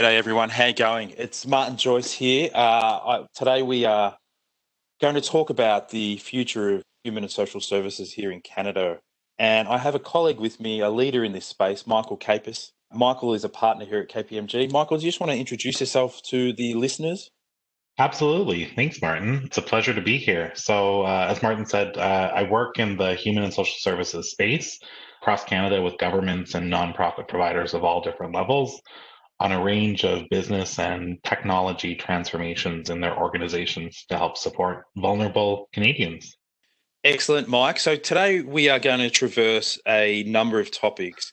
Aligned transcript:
G'day 0.00 0.16
everyone, 0.16 0.48
how 0.48 0.64
you 0.64 0.72
going? 0.72 1.12
It's 1.18 1.46
Martin 1.46 1.76
Joyce 1.76 2.10
here. 2.10 2.48
Uh, 2.54 2.58
I, 2.58 3.26
today 3.34 3.60
we 3.60 3.84
are 3.84 4.16
going 4.98 5.14
to 5.14 5.20
talk 5.20 5.50
about 5.50 5.90
the 5.90 6.16
future 6.16 6.76
of 6.76 6.82
human 7.04 7.22
and 7.22 7.30
social 7.30 7.60
services 7.60 8.10
here 8.10 8.32
in 8.32 8.40
Canada. 8.40 8.98
And 9.38 9.68
I 9.68 9.76
have 9.76 9.94
a 9.94 9.98
colleague 9.98 10.40
with 10.40 10.58
me, 10.58 10.80
a 10.80 10.88
leader 10.88 11.22
in 11.22 11.32
this 11.32 11.44
space, 11.44 11.86
Michael 11.86 12.16
Capis. 12.16 12.72
Michael 12.90 13.34
is 13.34 13.44
a 13.44 13.50
partner 13.50 13.84
here 13.84 13.98
at 13.98 14.08
KPMG. 14.08 14.72
Michael, 14.72 14.96
do 14.96 15.04
you 15.04 15.10
just 15.10 15.20
want 15.20 15.32
to 15.32 15.38
introduce 15.38 15.80
yourself 15.80 16.22
to 16.30 16.54
the 16.54 16.72
listeners? 16.72 17.28
Absolutely. 17.98 18.72
Thanks, 18.74 19.02
Martin. 19.02 19.42
It's 19.44 19.58
a 19.58 19.62
pleasure 19.62 19.92
to 19.92 20.00
be 20.00 20.16
here. 20.16 20.50
So, 20.54 21.02
uh, 21.02 21.26
as 21.28 21.42
Martin 21.42 21.66
said, 21.66 21.98
uh, 21.98 22.32
I 22.34 22.44
work 22.44 22.78
in 22.78 22.96
the 22.96 23.16
human 23.16 23.44
and 23.44 23.52
social 23.52 23.76
services 23.76 24.30
space 24.30 24.80
across 25.20 25.44
Canada 25.44 25.82
with 25.82 25.98
governments 25.98 26.54
and 26.54 26.72
nonprofit 26.72 27.28
providers 27.28 27.74
of 27.74 27.84
all 27.84 28.00
different 28.00 28.34
levels 28.34 28.80
on 29.40 29.52
a 29.52 29.62
range 29.62 30.04
of 30.04 30.28
business 30.30 30.78
and 30.78 31.18
technology 31.24 31.94
transformations 31.94 32.90
in 32.90 33.00
their 33.00 33.16
organizations 33.16 34.04
to 34.10 34.16
help 34.16 34.36
support 34.36 34.84
vulnerable 34.96 35.68
Canadians. 35.72 36.36
Excellent, 37.02 37.48
Mike. 37.48 37.80
So 37.80 37.96
today 37.96 38.42
we 38.42 38.68
are 38.68 38.78
going 38.78 39.00
to 39.00 39.08
traverse 39.08 39.80
a 39.88 40.22
number 40.24 40.60
of 40.60 40.70
topics 40.70 41.32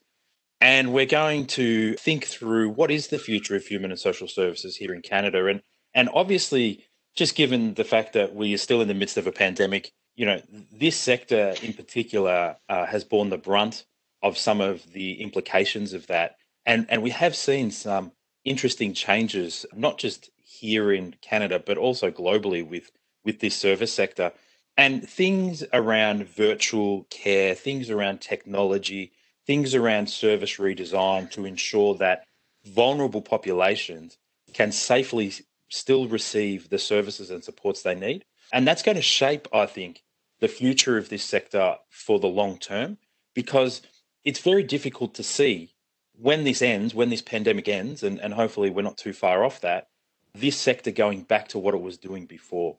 and 0.61 0.93
we're 0.93 1.05
going 1.05 1.45
to 1.47 1.95
think 1.95 2.25
through 2.25 2.69
what 2.69 2.89
is 2.89 3.07
the 3.07 3.19
future 3.19 3.55
of 3.55 3.65
human 3.65 3.91
and 3.91 3.99
social 3.99 4.27
services 4.27 4.77
here 4.77 4.93
in 4.93 5.01
Canada. 5.01 5.45
And, 5.45 5.61
and 5.93 6.09
obviously, 6.13 6.85
just 7.15 7.35
given 7.35 7.73
the 7.73 7.83
fact 7.83 8.13
that 8.13 8.33
we 8.33 8.53
are 8.53 8.57
still 8.57 8.81
in 8.81 8.87
the 8.87 8.93
midst 8.93 9.17
of 9.17 9.27
a 9.27 9.31
pandemic, 9.31 9.91
you 10.15 10.25
know, 10.25 10.41
this 10.71 10.95
sector 10.95 11.53
in 11.61 11.73
particular 11.73 12.55
uh, 12.69 12.85
has 12.85 13.03
borne 13.03 13.29
the 13.29 13.37
brunt 13.37 13.85
of 14.23 14.37
some 14.37 14.61
of 14.61 14.93
the 14.93 15.21
implications 15.21 15.93
of 15.93 16.07
that. 16.07 16.37
And, 16.67 16.85
and 16.89 17.01
we 17.01 17.11
have 17.11 17.33
seen 17.35 17.71
some 17.71 18.11
interesting 18.43 18.93
changes, 18.93 19.65
not 19.73 19.97
just 19.97 20.29
here 20.43 20.91
in 20.91 21.15
Canada, 21.21 21.63
but 21.65 21.77
also 21.77 22.11
globally 22.11 22.67
with, 22.67 22.91
with 23.23 23.39
this 23.39 23.55
service 23.55 23.93
sector. 23.93 24.33
And 24.75 25.07
things 25.07 25.63
around 25.71 26.27
virtual 26.27 27.05
care, 27.09 27.55
things 27.55 27.89
around 27.89 28.19
technology, 28.19 29.13
things 29.47 29.73
around 29.73 30.09
service 30.09 30.57
redesign 30.57 31.31
to 31.31 31.45
ensure 31.45 31.95
that 31.95 32.25
vulnerable 32.65 33.21
populations 33.21 34.17
can 34.53 34.73
safely 34.73 35.31
still 35.69 36.07
receive 36.07 36.69
the 36.69 36.79
services 36.79 37.31
and 37.31 37.45
supports 37.45 37.81
they 37.81 37.95
need. 37.95 38.25
And 38.51 38.67
that's 38.67 38.83
going 38.83 38.97
to 38.97 39.01
shape, 39.01 39.47
I 39.53 39.67
think, 39.67 40.03
the 40.41 40.49
future 40.49 40.97
of 40.97 41.07
this 41.07 41.23
sector 41.23 41.77
for 41.89 42.19
the 42.19 42.27
long 42.27 42.57
term 42.57 42.97
because 43.33 43.81
it's 44.25 44.39
very 44.39 44.63
difficult 44.63 45.13
to 45.15 45.23
see 45.23 45.71
when 46.19 46.43
this 46.43 46.61
ends, 46.61 46.93
when 46.95 47.09
this 47.09 47.21
pandemic 47.21 47.67
ends, 47.67 48.03
and, 48.03 48.19
and 48.19 48.33
hopefully 48.33 48.69
we're 48.69 48.81
not 48.81 48.97
too 48.97 49.13
far 49.13 49.43
off 49.43 49.61
that, 49.61 49.87
this 50.33 50.57
sector 50.57 50.91
going 50.91 51.21
back 51.21 51.47
to 51.49 51.59
what 51.59 51.73
it 51.73 51.81
was 51.81 51.97
doing 51.97 52.25
before. 52.25 52.77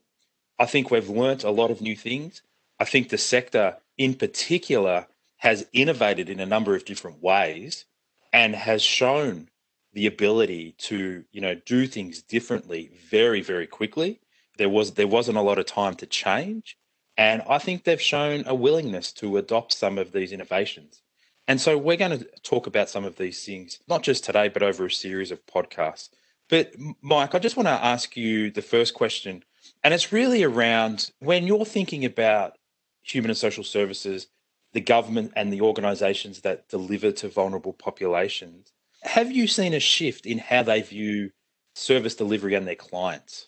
I 0.59 0.67
think 0.67 0.91
we've 0.91 1.09
learnt 1.09 1.45
a 1.45 1.51
lot 1.51 1.71
of 1.71 1.81
new 1.81 1.97
things. 1.97 2.43
I 2.81 2.85
think 2.85 3.09
the 3.09 3.19
sector 3.19 3.77
in 3.97 4.15
particular 4.15 5.07
has 5.39 5.67
innovated 5.73 6.29
in 6.29 6.41
a 6.41 6.47
number 6.47 6.75
of 6.75 6.85
different 6.85 7.23
ways 7.23 7.85
and 8.33 8.55
has 8.55 8.83
shown 8.83 9.49
the 9.93 10.07
ability 10.07 10.75
to, 10.79 11.25
you 11.33 11.41
know, 11.41 11.55
do 11.55 11.87
things 11.87 12.23
differently 12.23 12.91
very, 13.09 13.41
very 13.41 13.67
quickly. 13.67 14.21
There 14.59 14.69
was 14.69 14.95
there 14.95 15.07
wasn't 15.07 15.39
a 15.39 15.43
lot 15.43 15.59
of 15.59 15.67
time 15.67 15.95
to 15.97 16.07
change. 16.07 16.77
And 17.17 17.43
I 17.49 17.59
think 17.59 17.83
they've 17.83 18.01
shown 18.01 18.45
a 18.47 18.55
willingness 18.55 19.13
to 19.15 19.39
adopt 19.39 19.73
some 19.73 19.99
of 19.99 20.13
these 20.13 20.33
innovations. 20.33 21.03
And 21.49 21.61
so 21.61 21.79
we're 21.79 21.97
going 21.97 22.19
to 22.19 22.27
talk 22.43 22.67
about 22.67 22.91
some 22.91 23.05
of 23.05 23.17
these 23.17 23.45
things, 23.45 23.81
not 23.89 24.03
just 24.03 24.23
today, 24.23 24.49
but 24.49 24.63
over 24.63 24.85
a 24.85 24.91
series 24.91 25.31
of 25.31 25.45
podcasts. 25.47 26.11
But 26.51 26.75
Mike, 27.01 27.35
I 27.35 27.39
just 27.39 27.57
want 27.57 27.67
to 27.67 27.85
ask 27.85 28.17
you 28.17 28.51
the 28.51 28.63
first 28.63 28.95
question, 28.95 29.43
and 29.83 29.95
it's 29.95 30.13
really 30.13 30.43
around 30.45 31.11
when 31.21 31.47
you're 31.47 31.65
thinking 31.65 32.05
about 32.05 32.59
human 33.03 33.31
and 33.31 33.39
social 33.39 33.65
services, 33.65 34.27
the 34.75 34.81
government 34.81 35.33
and 35.35 35.51
the 35.51 35.63
organizations 35.63 36.43
that 36.43 36.69
deliver 36.69 37.11
to 37.13 37.29
vulnerable 37.29 37.73
populations, 37.73 38.73
have 39.03 39.33
you 39.33 39.47
seen 39.47 39.73
a 39.73 39.81
shift 39.81 40.27
in 40.27 40.39
how 40.39 40.63
they 40.63 40.83
view 40.83 41.31
service 41.75 42.15
delivery 42.15 42.55
and 42.55 42.67
their 42.67 42.75
clients? 42.75 43.47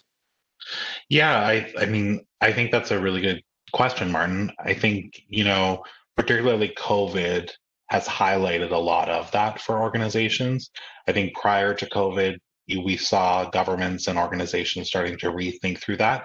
Yeah, 1.08 1.38
I, 1.38 1.72
I 1.78 1.86
mean, 1.86 2.24
I 2.40 2.52
think 2.52 2.70
that's 2.70 2.90
a 2.90 3.00
really 3.00 3.20
good 3.20 3.42
question, 3.72 4.10
Martin. 4.10 4.52
I 4.58 4.72
think, 4.72 5.22
you 5.28 5.44
know, 5.44 5.84
particularly 6.16 6.70
COVID 6.70 7.50
has 7.90 8.06
highlighted 8.06 8.70
a 8.70 8.78
lot 8.78 9.08
of 9.08 9.30
that 9.32 9.60
for 9.60 9.80
organizations. 9.80 10.70
I 11.08 11.12
think 11.12 11.34
prior 11.34 11.74
to 11.74 11.86
COVID, 11.86 12.36
we 12.68 12.96
saw 12.96 13.50
governments 13.50 14.06
and 14.06 14.18
organizations 14.18 14.88
starting 14.88 15.18
to 15.18 15.32
rethink 15.32 15.78
through 15.78 15.96
that. 15.96 16.24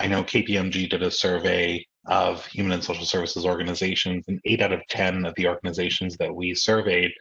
I 0.00 0.08
know 0.08 0.24
KPMG 0.24 0.90
did 0.90 1.02
a 1.02 1.10
survey 1.10 1.86
of 2.06 2.44
human 2.46 2.72
and 2.72 2.84
social 2.84 3.06
services 3.06 3.46
organizations, 3.46 4.24
and 4.26 4.40
eight 4.44 4.60
out 4.60 4.72
of 4.72 4.82
10 4.90 5.24
of 5.24 5.34
the 5.36 5.46
organizations 5.46 6.16
that 6.16 6.34
we 6.34 6.54
surveyed 6.54 7.12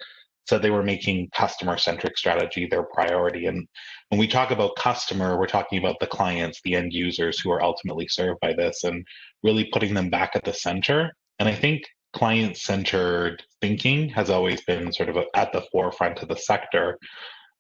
said 0.46 0.62
they 0.62 0.72
were 0.72 0.84
making 0.84 1.30
customer 1.34 1.78
centric 1.78 2.18
strategy 2.18 2.66
their 2.66 2.84
priority. 2.84 3.46
And 3.46 3.66
when 4.10 4.20
we 4.20 4.28
talk 4.28 4.52
about 4.52 4.76
customer, 4.76 5.38
we're 5.38 5.46
talking 5.46 5.80
about 5.80 6.00
the 6.00 6.08
clients, 6.08 6.60
the 6.64 6.76
end 6.76 6.92
users 6.92 7.40
who 7.40 7.52
are 7.52 7.64
ultimately 7.64 8.08
served 8.10 8.40
by 8.42 8.54
this, 8.54 8.84
and 8.84 9.06
really 9.44 9.70
putting 9.72 9.94
them 9.94 10.10
back 10.10 10.32
at 10.36 10.44
the 10.44 10.54
center. 10.54 11.14
And 11.40 11.48
I 11.48 11.56
think 11.56 11.84
client 12.14 12.58
centered 12.58 13.44
thinking 13.62 14.10
has 14.10 14.30
always 14.30 14.62
been 14.62 14.94
sort 14.94 15.10
of 15.10 15.18
at 15.34 15.52
the 15.52 15.66
forefront 15.72 16.22
of 16.22 16.30
the 16.30 16.36
sector. 16.36 16.98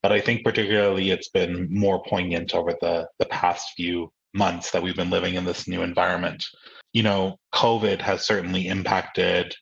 But 0.01 0.11
I 0.11 0.21
think 0.21 0.43
particularly 0.43 1.11
it's 1.11 1.29
been 1.29 1.67
more 1.69 2.03
poignant 2.03 2.53
over 2.53 2.75
the, 2.81 3.07
the 3.19 3.25
past 3.25 3.73
few 3.75 4.11
months 4.33 4.71
that 4.71 4.83
we've 4.83 4.95
been 4.95 5.09
living 5.09 5.35
in 5.35 5.45
this 5.45 5.67
new 5.67 5.81
environment. 5.81 6.43
You 6.91 7.03
know, 7.03 7.39
COVID 7.53 8.01
has 8.01 8.25
certainly 8.25 8.67
impacted 8.67 9.55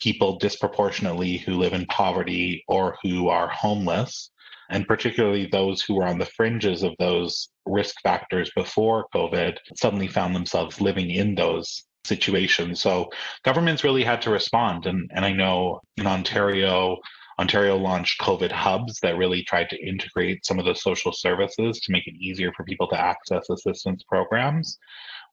people 0.00 0.38
disproportionately 0.38 1.38
who 1.38 1.54
live 1.54 1.72
in 1.72 1.86
poverty 1.86 2.64
or 2.68 2.96
who 3.02 3.28
are 3.28 3.48
homeless, 3.48 4.30
and 4.68 4.86
particularly 4.86 5.46
those 5.46 5.82
who 5.82 5.94
were 5.94 6.06
on 6.06 6.18
the 6.18 6.26
fringes 6.26 6.82
of 6.82 6.94
those 6.98 7.48
risk 7.64 7.94
factors 8.02 8.50
before 8.56 9.06
COVID 9.14 9.56
suddenly 9.76 10.08
found 10.08 10.34
themselves 10.34 10.80
living 10.80 11.10
in 11.10 11.34
those 11.34 11.84
situation. 12.04 12.74
So 12.76 13.10
governments 13.44 13.84
really 13.84 14.04
had 14.04 14.22
to 14.22 14.30
respond. 14.30 14.86
And, 14.86 15.10
and 15.14 15.24
I 15.24 15.32
know 15.32 15.80
in 15.96 16.06
Ontario, 16.06 16.98
Ontario 17.38 17.76
launched 17.76 18.20
COVID 18.20 18.52
hubs 18.52 19.00
that 19.00 19.16
really 19.16 19.42
tried 19.42 19.68
to 19.70 19.86
integrate 19.86 20.46
some 20.46 20.58
of 20.58 20.66
the 20.66 20.74
social 20.74 21.12
services 21.12 21.80
to 21.80 21.92
make 21.92 22.06
it 22.06 22.14
easier 22.14 22.52
for 22.56 22.64
people 22.64 22.88
to 22.88 23.00
access 23.00 23.50
assistance 23.50 24.04
programs. 24.08 24.78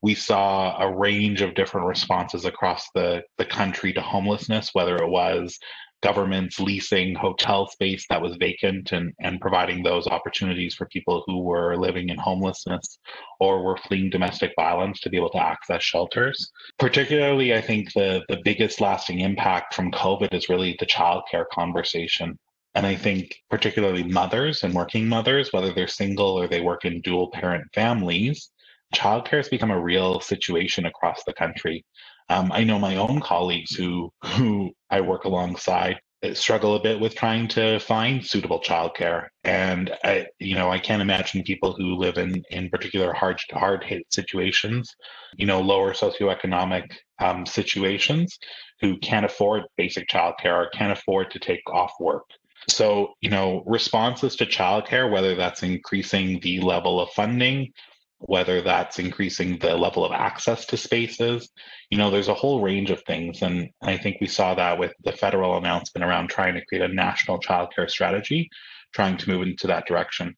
We 0.01 0.15
saw 0.15 0.81
a 0.81 0.91
range 0.91 1.41
of 1.41 1.53
different 1.53 1.85
responses 1.85 2.45
across 2.45 2.87
the, 2.95 3.21
the 3.37 3.45
country 3.45 3.93
to 3.93 4.01
homelessness, 4.01 4.71
whether 4.73 4.95
it 4.95 5.09
was 5.09 5.59
governments 6.01 6.59
leasing 6.59 7.15
hotel 7.15 7.67
space 7.67 8.05
that 8.09 8.21
was 8.21 8.35
vacant 8.37 8.91
and, 8.91 9.13
and 9.19 9.39
providing 9.39 9.83
those 9.83 10.07
opportunities 10.07 10.73
for 10.73 10.85
people 10.87 11.23
who 11.25 11.39
were 11.39 11.77
living 11.77 12.09
in 12.09 12.17
homelessness 12.17 12.99
or 13.39 13.63
were 13.63 13.77
fleeing 13.77 14.09
domestic 14.09 14.51
violence 14.55 14.99
to 14.99 15.09
be 15.09 15.17
able 15.17 15.29
to 15.29 15.43
access 15.43 15.83
shelters. 15.83 16.51
Particularly, 16.79 17.53
I 17.53 17.61
think 17.61 17.93
the, 17.93 18.23
the 18.29 18.41
biggest 18.43 18.81
lasting 18.81 19.19
impact 19.19 19.73
from 19.73 19.91
COVID 19.91 20.33
is 20.33 20.49
really 20.49 20.75
the 20.79 20.85
childcare 20.85 21.45
conversation. 21.51 22.37
And 22.73 22.85
I 22.85 22.95
think 22.95 23.35
particularly 23.49 24.03
mothers 24.03 24.63
and 24.63 24.73
working 24.73 25.07
mothers, 25.07 25.51
whether 25.51 25.73
they're 25.73 25.87
single 25.87 26.39
or 26.39 26.47
they 26.47 26.61
work 26.61 26.85
in 26.85 27.01
dual 27.01 27.29
parent 27.31 27.65
families, 27.73 28.49
childcare 28.95 29.37
has 29.37 29.49
become 29.49 29.71
a 29.71 29.79
real 29.79 30.19
situation 30.19 30.85
across 30.85 31.23
the 31.25 31.33
country. 31.33 31.85
Um, 32.31 32.49
I 32.53 32.63
know 32.63 32.79
my 32.79 32.95
own 32.95 33.19
colleagues 33.19 33.75
who 33.75 34.09
who 34.23 34.71
I 34.89 35.01
work 35.01 35.25
alongside 35.25 35.99
uh, 36.23 36.33
struggle 36.33 36.75
a 36.75 36.81
bit 36.81 36.99
with 36.99 37.13
trying 37.13 37.49
to 37.49 37.77
find 37.79 38.25
suitable 38.25 38.61
childcare, 38.61 39.27
and 39.43 39.91
I, 40.03 40.27
you 40.39 40.55
know, 40.55 40.69
I 40.71 40.79
can't 40.79 41.01
imagine 41.01 41.43
people 41.43 41.73
who 41.73 41.95
live 41.95 42.17
in 42.17 42.41
in 42.49 42.69
particular 42.69 43.11
hard 43.11 43.37
hard 43.51 43.83
hit 43.83 44.03
situations, 44.13 44.95
you 45.35 45.45
know, 45.45 45.59
lower 45.59 45.93
socioeconomic 45.93 46.85
um, 47.19 47.45
situations, 47.45 48.39
who 48.79 48.97
can't 48.99 49.25
afford 49.25 49.63
basic 49.75 50.07
childcare 50.07 50.55
or 50.55 50.69
can't 50.69 50.97
afford 50.97 51.31
to 51.31 51.39
take 51.39 51.69
off 51.69 51.91
work. 51.99 52.23
So, 52.69 53.15
you 53.21 53.29
know, 53.29 53.63
responses 53.65 54.35
to 54.37 54.45
childcare, 54.45 55.11
whether 55.11 55.35
that's 55.35 55.63
increasing 55.63 56.39
the 56.41 56.61
level 56.61 57.01
of 57.01 57.09
funding 57.09 57.73
whether 58.21 58.61
that's 58.61 58.99
increasing 58.99 59.57
the 59.57 59.75
level 59.75 60.05
of 60.05 60.11
access 60.11 60.65
to 60.67 60.77
spaces. 60.77 61.49
You 61.89 61.97
know, 61.97 62.11
there's 62.11 62.27
a 62.27 62.33
whole 62.33 62.61
range 62.61 62.91
of 62.91 63.01
things. 63.03 63.41
And 63.41 63.69
I 63.81 63.97
think 63.97 64.17
we 64.21 64.27
saw 64.27 64.53
that 64.55 64.79
with 64.79 64.93
the 65.03 65.11
federal 65.11 65.57
announcement 65.57 66.05
around 66.05 66.29
trying 66.29 66.53
to 66.55 66.65
create 66.65 66.89
a 66.89 66.93
national 66.93 67.39
childcare 67.39 67.89
strategy, 67.89 68.49
trying 68.93 69.17
to 69.17 69.29
move 69.29 69.41
into 69.41 69.67
that 69.67 69.87
direction. 69.87 70.35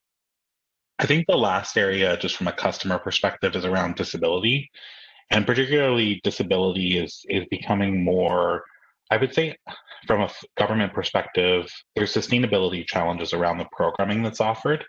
I 1.00 1.06
think 1.06 1.26
the 1.28 1.38
last 1.38 1.78
area, 1.78 2.18
just 2.18 2.38
from 2.38 2.48
a 2.48 2.54
customer 2.54 3.00
perspective, 3.00 3.56
is 3.56 3.66
around 3.66 3.96
disability. 3.96 4.70
And 5.30 5.46
particularly 5.46 6.22
disability 6.24 6.98
is 6.98 7.26
is 7.28 7.46
becoming 7.50 8.04
more 8.04 8.64
I 9.12 9.18
would 9.18 9.34
say 9.34 9.56
from 10.08 10.22
a 10.22 10.30
government 10.58 10.94
perspective, 10.94 11.72
there's 11.96 12.14
sustainability 12.14 12.86
challenges 12.86 13.34
around 13.34 13.60
the 13.60 13.68
programming 13.72 14.24
that's 14.24 14.42
offered. 14.42 14.84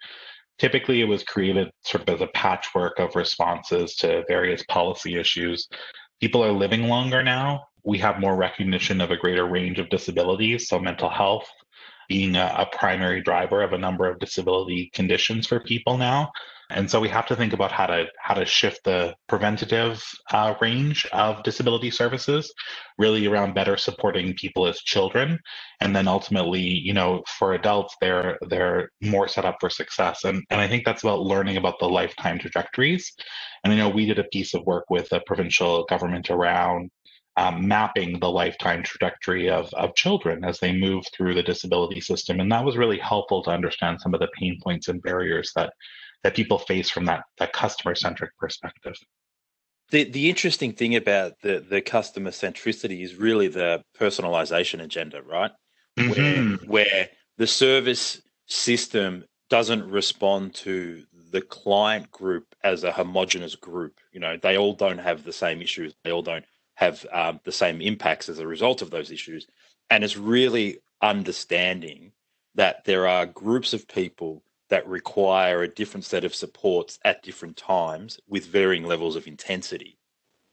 Typically, 0.59 1.01
it 1.01 1.09
was 1.09 1.25
created 1.25 1.71
sort 1.83 2.09
of 2.09 2.15
as 2.15 2.21
a 2.21 2.29
patchwork 2.29 2.99
of 2.99 3.17
responses 3.17 3.97
to 3.97 4.25
various 4.29 4.63
policy 4.69 5.17
issues. 5.17 5.69
People 6.21 6.45
are 6.45 6.53
living 6.53 6.89
longer 6.89 7.23
now. 7.23 7.65
We 7.83 7.99
have 7.99 8.21
more 8.21 8.37
recognition 8.37 9.01
of 9.01 9.11
a 9.11 9.17
greater 9.17 9.47
range 9.47 9.79
of 9.79 9.91
disabilities, 9.91 10.69
so 10.69 10.79
mental 10.79 11.11
health 11.11 11.51
being 12.09 12.37
a, 12.37 12.55
a 12.59 12.77
primary 12.77 13.23
driver 13.23 13.63
of 13.63 13.73
a 13.73 13.79
number 13.79 14.07
of 14.07 14.19
disability 14.19 14.91
conditions 14.95 15.47
for 15.47 15.61
people 15.61 15.99
now. 15.99 16.31
And 16.71 16.91
so 16.91 17.01
we 17.01 17.09
have 17.09 17.27
to 17.27 17.37
think 17.37 17.53
about 17.53 17.73
how 17.73 17.87
to 17.87 18.07
how 18.19 18.35
to 18.35 18.47
shift 18.47 18.85
the 18.85 19.15
preventative 19.29 20.03
uh, 20.33 20.55
range 20.61 21.07
of 21.13 21.43
disability 21.43 21.91
services, 21.91 22.53
really 22.99 23.27
around 23.27 23.55
better 23.55 23.77
supporting 23.77 24.35
people 24.35 24.67
as 24.67 24.79
children, 24.81 25.39
and 25.81 25.95
then 25.95 26.09
ultimately, 26.09 26.63
you 26.63 26.95
know, 26.95 27.23
for 27.39 27.55
adults, 27.55 27.95
they're 28.01 28.39
they're 28.49 28.91
more 29.03 29.29
set 29.29 29.45
up 29.45 29.57
for 29.61 29.71
success. 29.71 30.25
And 30.25 30.43
and 30.51 30.61
I 30.61 30.69
think 30.69 30.85
that's 30.85 31.03
about 31.03 31.21
learning 31.21 31.57
about 31.59 31.79
the 31.81 31.89
lifetime 31.89 32.39
trajectories. 32.39 33.13
And 33.63 33.73
I 33.73 33.77
know 33.77 33.89
we 33.89 34.07
did 34.07 34.19
a 34.19 34.25
piece 34.25 34.55
of 34.55 34.65
work 34.65 34.85
with 34.91 35.09
the 35.11 35.21
provincial 35.27 35.85
government 35.85 36.31
around 36.31 36.91
um, 37.37 37.67
mapping 37.67 38.21
the 38.21 38.31
lifetime 38.31 38.83
trajectory 38.83 39.51
of, 39.51 39.73
of 39.75 39.95
children 39.95 40.45
as 40.45 40.59
they 40.61 40.73
move 40.73 41.05
through 41.13 41.35
the 41.35 41.43
disability 41.43 42.01
system. 42.01 42.41
And 42.41 42.51
that 42.53 42.65
was 42.65 42.77
really 42.77 42.99
helpful 42.99 43.43
to 43.43 43.51
understand 43.51 44.01
some 44.01 44.15
of 44.15 44.21
the 44.21 44.29
pain 44.39 44.59
points 44.63 44.89
and 44.89 45.03
barriers 45.03 45.51
that 45.57 45.73
that 46.25 46.35
people 46.35 46.59
face 46.59 46.91
from 46.91 47.05
that 47.05 47.23
that 47.39 47.53
customer 47.53 47.95
centric 47.95 48.37
perspective. 48.39 48.97
The 49.91 50.05
the 50.11 50.29
interesting 50.29 50.73
thing 50.73 50.97
about 50.97 51.35
the 51.43 51.65
the 51.67 51.81
customer 51.81 52.31
centricity 52.31 53.05
is 53.05 53.15
really 53.15 53.47
the 53.47 53.85
personalization 53.99 54.83
agenda, 54.83 55.23
right? 55.23 55.53
Mm-hmm. 55.97 56.67
Where 56.69 56.87
where 56.87 57.09
the 57.37 57.47
service 57.47 58.21
system 58.47 59.25
doesn't 59.51 59.89
respond 59.89 60.55
to 60.55 61.05
the 61.31 61.43
client 61.43 62.11
group 62.11 62.47
as 62.65 62.83
a 62.83 62.93
homogenous 62.93 63.55
group. 63.55 64.01
You 64.13 64.21
know, 64.21 64.37
they 64.37 64.57
all 64.57 64.75
don't 64.75 64.99
have 64.99 65.23
the 65.23 65.33
same 65.33 65.61
issues. 65.61 65.95
They 66.03 66.11
all 66.11 66.23
don't 66.23 66.45
have 66.75 67.05
um, 67.13 67.41
the 67.45 67.53
same 67.53 67.81
impacts 67.81 68.29
as 68.29 68.39
a 68.39 68.47
result 68.47 68.83
of 68.83 68.91
those 68.91 69.11
issues. 69.11 69.47
And 69.91 70.03
it's 70.03 70.17
really 70.17 70.79
understanding 71.03 72.13
that 72.55 72.85
there 72.85 73.07
are 73.07 73.27
groups 73.27 73.75
of 73.75 73.87
people 73.87 74.43
that 74.75 74.89
require 74.89 75.63
a 75.63 75.69
different 75.69 76.05
set 76.05 76.25
of 76.25 76.35
supports 76.35 76.99
at 77.05 77.23
different 77.23 77.57
times 77.57 78.19
with 78.27 78.45
varying 78.45 78.83
levels 78.83 79.15
of 79.15 79.29
intensity. 79.29 79.97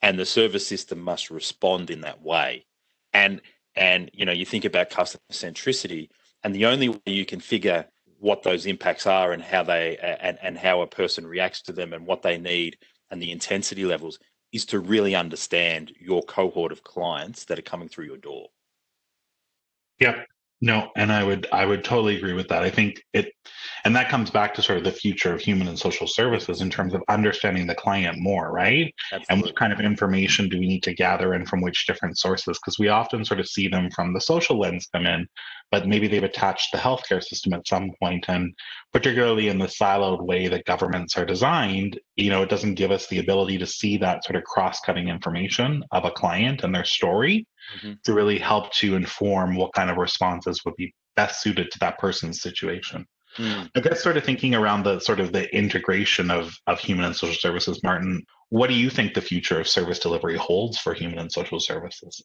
And 0.04 0.20
the 0.20 0.28
service 0.28 0.68
system 0.68 1.02
must 1.02 1.32
respond 1.32 1.90
in 1.90 2.02
that 2.02 2.22
way. 2.22 2.68
And 3.14 3.42
and 3.76 4.12
you 4.14 4.24
know 4.26 4.32
you 4.32 4.46
think 4.46 4.64
about 4.64 4.92
customer 4.92 5.24
centricity 5.32 6.10
and 6.44 6.54
the 6.54 6.68
only 6.68 6.90
way 6.90 7.00
you 7.06 7.26
can 7.26 7.40
figure 7.40 7.88
what 8.20 8.44
those 8.44 8.68
impacts 8.68 9.08
are 9.08 9.32
and 9.32 9.42
how 9.42 9.64
they 9.64 9.98
and, 9.98 10.38
and 10.44 10.56
how 10.56 10.82
a 10.82 10.88
person 10.88 11.26
reacts 11.26 11.64
to 11.64 11.72
them 11.72 11.92
and 11.92 12.06
what 12.06 12.22
they 12.22 12.38
need 12.38 12.78
and 13.10 13.20
the 13.20 13.32
intensity 13.32 13.86
levels 13.86 14.20
is 14.52 14.66
to 14.66 14.78
really 14.78 15.16
understand 15.16 15.94
your 16.00 16.22
cohort 16.22 16.72
of 16.72 16.84
clients 16.84 17.46
that 17.46 17.58
are 17.58 17.64
coming 17.64 17.90
through 17.90 18.06
your 18.06 18.18
door. 18.18 18.50
Yep 20.00 20.28
no, 20.62 20.92
and 20.96 21.12
I 21.12 21.24
would 21.24 21.48
I 21.52 21.66
would 21.66 21.84
totally 21.84 22.16
agree 22.16 22.34
with 22.34 22.48
that. 22.50 22.62
I 22.62 22.70
think 22.70 23.04
it 23.14 23.34
and 23.84 23.96
that 23.96 24.10
comes 24.10 24.30
back 24.30 24.54
to 24.54 24.62
sort 24.62 24.78
of 24.78 24.84
the 24.84 24.92
future 24.92 25.34
of 25.34 25.42
human 25.42 25.68
and 25.68 25.78
social 25.78 26.06
services 26.06 26.62
in 26.62 26.70
terms 26.70 26.94
of 26.94 27.02
understanding 27.10 27.66
the 27.66 27.74
client 27.74 28.20
more, 28.20 28.52
right? 28.52 28.94
Absolutely. 29.12 29.26
And 29.30 29.42
what 29.42 29.56
kind 29.56 29.74
of 29.74 29.80
information 29.80 30.50
do 30.50 30.60
we 30.60 30.68
need 30.68 30.84
to 30.84 30.94
gather 30.94 31.34
and 31.34 31.50
from 31.50 31.62
which 31.62 31.88
different 31.88 32.20
sources? 32.20 32.60
Because 32.60 32.78
we 32.78 32.90
often 32.90 33.26
sort 33.26 33.40
of 33.40 33.48
see 33.48 33.68
them 33.68 33.90
from 33.90 34.14
the 34.14 34.22
social 34.22 34.60
lens 34.60 34.88
come 34.94 35.08
in, 35.08 35.28
but 35.72 35.88
maybe 35.88 36.08
they've 36.08 36.24
attached 36.24 36.72
the 36.72 36.78
healthcare 36.78 37.24
system 37.24 37.54
at 37.54 37.66
some 37.66 37.92
point 38.00 38.26
and 38.28 38.54
particularly 38.92 39.48
in 39.48 39.58
the 39.58 39.66
siloed 39.66 40.22
way 40.22 40.48
that 40.48 40.66
governments 40.66 41.18
are 41.18 41.26
designed, 41.26 42.00
you 42.18 42.30
know, 42.30 42.44
it 42.44 42.50
doesn't 42.50 42.76
give 42.76 42.92
us 42.92 43.08
the 43.08 43.20
ability 43.20 43.58
to 43.58 43.66
see 43.66 43.98
that 43.98 44.24
sort 44.26 44.36
of 44.36 44.44
cross-cutting 44.44 45.08
information 45.08 45.84
of 45.92 46.04
a 46.06 46.12
client 46.12 46.64
and 46.64 46.76
their 46.76 46.86
story 46.86 47.48
mm-hmm. 47.78 47.94
to 48.04 48.14
really 48.14 48.38
help 48.38 48.72
to 48.74 48.96
inform 48.96 49.56
what 49.56 49.74
kind 49.74 49.90
of 49.90 49.98
responses 49.98 50.62
would 50.66 50.76
be 50.76 50.94
best 51.16 51.42
suited 51.42 51.72
to 51.72 51.80
that 51.80 51.98
person's 51.98 52.42
situation. 52.42 53.06
Mm. 53.38 53.70
I 53.76 53.80
guess 53.80 54.04
sort 54.04 54.18
of 54.18 54.26
thinking 54.26 54.56
around 54.56 54.84
the 54.84 55.00
sort 55.00 55.22
of 55.22 55.32
the 55.32 55.54
integration 55.56 56.30
of 56.30 56.54
of 56.68 56.80
human 56.80 57.06
and 57.06 57.16
social 57.16 57.36
services, 57.36 57.82
Martin, 57.82 58.26
what 58.50 58.68
do 58.68 58.74
you 58.74 58.90
think 58.90 59.14
the 59.14 59.22
future 59.22 59.60
of 59.60 59.70
service 59.70 60.00
delivery 60.00 60.36
holds 60.36 60.78
for 60.78 60.94
human 60.94 61.18
and 61.18 61.32
social 61.32 61.60
services? 61.62 62.22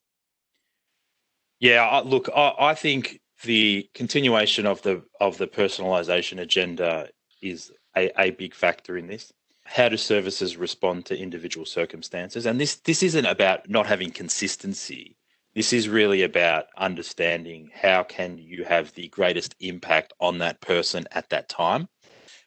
Yeah, 1.61 2.03
look, 2.05 2.29
I, 2.35 2.55
I 2.59 2.75
think 2.75 3.21
the 3.45 3.89
continuation 3.95 4.67
of 4.67 4.83
the 4.83 5.03
of 5.21 5.39
the 5.39 5.47
personalization 5.47 6.41
agenda 6.41 7.09
is 7.43 7.73
a, 7.97 8.11
a 8.21 8.31
big 8.31 8.55
factor 8.55 8.97
in 8.97 9.07
this. 9.07 9.33
How 9.65 9.89
do 9.89 9.97
services 9.97 10.57
respond 10.57 11.07
to 11.07 11.19
individual 11.19 11.67
circumstances? 11.67 12.47
And 12.47 12.61
this 12.61 12.77
this 12.77 13.03
isn't 13.03 13.27
about 13.27 13.69
not 13.69 13.87
having 13.87 14.11
consistency 14.11 15.17
this 15.57 15.73
is 15.73 15.89
really 15.89 16.23
about 16.23 16.67
understanding 16.77 17.71
how 17.73 18.03
can 18.03 18.37
you 18.37 18.65
have 18.65 18.93
the 18.93 19.09
greatest 19.09 19.55
impact 19.59 20.13
on 20.21 20.37
that 20.39 20.61
person 20.61 21.07
at 21.13 21.31
that 21.31 21.49
time. 21.49 21.89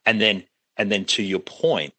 And 0.06 0.22
then 0.22 0.44
and 0.78 0.92
then 0.92 1.06
to 1.06 1.24
your 1.24 1.40
point, 1.40 1.96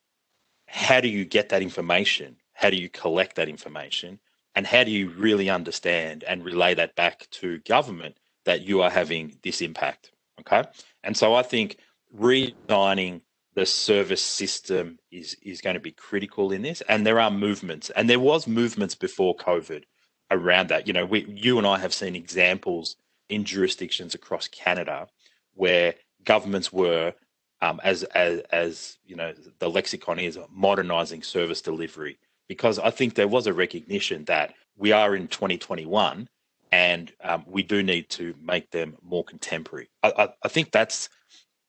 how 0.68 1.00
do 1.00 1.08
you 1.08 1.24
get 1.24 1.48
that 1.48 1.62
information? 1.62 2.36
How 2.52 2.70
do 2.70 2.76
you 2.76 2.88
collect 2.88 3.34
that 3.36 3.48
information? 3.48 4.20
And 4.54 4.64
how 4.64 4.84
do 4.84 4.92
you 4.92 5.10
really 5.10 5.50
understand 5.50 6.22
and 6.22 6.44
relay 6.44 6.74
that 6.74 6.94
back 6.94 7.26
to 7.32 7.58
government 7.58 8.16
that 8.44 8.62
you 8.62 8.82
are 8.82 8.90
having 8.90 9.36
this 9.42 9.60
impact? 9.60 10.12
Okay. 10.40 10.64
And 11.02 11.16
so 11.16 11.34
I 11.34 11.42
think 11.42 11.76
redesigning 12.16 13.22
the 13.54 13.66
service 13.66 14.22
system 14.22 14.98
is 15.10 15.36
is 15.42 15.60
going 15.60 15.74
to 15.74 15.80
be 15.80 15.92
critical 15.92 16.52
in 16.52 16.62
this. 16.62 16.82
And 16.88 17.06
there 17.06 17.20
are 17.20 17.30
movements, 17.30 17.90
and 17.90 18.08
there 18.08 18.20
was 18.20 18.46
movements 18.46 18.94
before 18.94 19.36
COVID 19.36 19.84
around 20.30 20.68
that. 20.68 20.86
You 20.86 20.92
know, 20.92 21.04
we, 21.04 21.24
you 21.26 21.58
and 21.58 21.66
I 21.66 21.78
have 21.78 21.92
seen 21.92 22.14
examples 22.14 22.96
in 23.28 23.44
jurisdictions 23.44 24.14
across 24.14 24.48
Canada 24.48 25.08
where 25.54 25.94
governments 26.24 26.72
were, 26.72 27.14
um, 27.60 27.80
as 27.82 28.04
as 28.04 28.40
as 28.52 28.98
you 29.04 29.16
know, 29.16 29.34
the 29.58 29.70
lexicon 29.70 30.18
is 30.18 30.38
modernizing 30.50 31.22
service 31.22 31.60
delivery 31.60 32.18
because 32.48 32.78
I 32.78 32.90
think 32.90 33.14
there 33.14 33.28
was 33.28 33.46
a 33.46 33.52
recognition 33.52 34.24
that 34.24 34.54
we 34.76 34.92
are 34.92 35.14
in 35.14 35.28
2021 35.28 36.28
and 36.72 37.12
um, 37.22 37.44
we 37.46 37.62
do 37.62 37.82
need 37.82 38.08
to 38.10 38.34
make 38.40 38.70
them 38.70 38.96
more 39.02 39.24
contemporary. 39.24 39.88
I, 40.02 40.12
I, 40.16 40.28
I 40.44 40.48
think 40.48 40.70
that's 40.70 41.08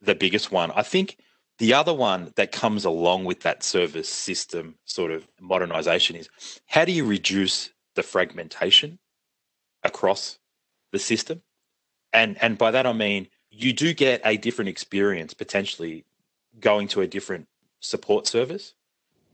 the 0.01 0.15
biggest 0.15 0.51
one. 0.51 0.72
I 0.72 0.84
think 0.84 1.17
the 1.58 1.74
other 1.74 1.93
one 1.93 2.34
that 2.38 2.51
comes 2.51 2.86
along 2.86 3.25
with 3.25 3.41
that 3.41 3.63
service 3.63 4.10
system 4.10 4.75
sort 4.86 5.12
of 5.12 5.27
modernization 5.39 6.15
is 6.15 6.29
how 6.67 6.86
do 6.86 6.91
you 6.91 7.05
reduce 7.05 7.72
the 7.96 8.03
fragmentation 8.03 9.00
across 9.84 10.39
the 10.91 11.00
system. 11.00 11.41
And 12.13 12.41
and 12.41 12.58
by 12.58 12.72
that 12.72 12.86
I 12.86 12.93
mean 12.93 13.27
you 13.50 13.74
do 13.74 13.93
get 13.93 14.22
a 14.24 14.38
different 14.38 14.70
experience 14.70 15.34
potentially 15.34 16.05
going 16.60 16.88
to 16.89 17.01
a 17.01 17.08
different 17.08 17.48
support 17.79 18.27
service. 18.27 18.74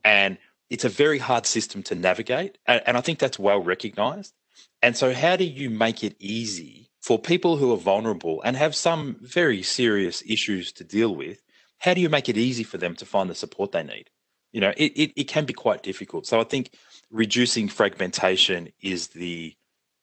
And 0.04 0.38
it's 0.70 0.86
a 0.86 0.90
very 0.90 1.20
hard 1.20 1.46
system 1.46 1.84
to 1.84 1.96
navigate. 1.96 2.58
And, 2.66 2.82
and 2.86 2.98
I 2.98 3.02
think 3.02 3.20
that's 3.20 3.40
well 3.40 3.62
recognized. 3.62 4.34
And 4.82 4.96
so 4.96 5.14
how 5.14 5.36
do 5.36 5.44
you 5.44 5.70
make 5.70 6.04
it 6.04 6.16
easy 6.20 6.90
for 7.02 7.18
people 7.20 7.58
who 7.58 7.74
are 7.74 7.78
vulnerable 7.78 8.42
and 8.44 8.56
have 8.56 8.76
some 8.76 9.18
very 9.22 9.64
serious 9.64 10.24
issues 10.26 10.72
to 10.74 10.84
deal 10.84 11.16
with? 11.16 11.42
How 11.80 11.94
do 11.94 12.02
you 12.02 12.10
make 12.10 12.30
it 12.30 12.38
easy 12.38 12.64
for 12.64 12.78
them 12.78 12.96
to 12.96 13.06
find 13.06 13.30
the 13.30 13.36
support 13.36 13.72
they 13.72 13.84
need? 13.84 14.10
You 14.52 14.62
know, 14.62 14.74
it, 14.78 14.92
it, 14.96 15.14
it 15.16 15.24
can 15.28 15.46
be 15.46 15.54
quite 15.54 15.84
difficult. 15.84 16.26
So 16.26 16.40
I 16.40 16.44
think 16.44 16.72
reducing 17.12 17.70
fragmentation 17.70 18.70
is 18.82 19.08
the 19.08 19.56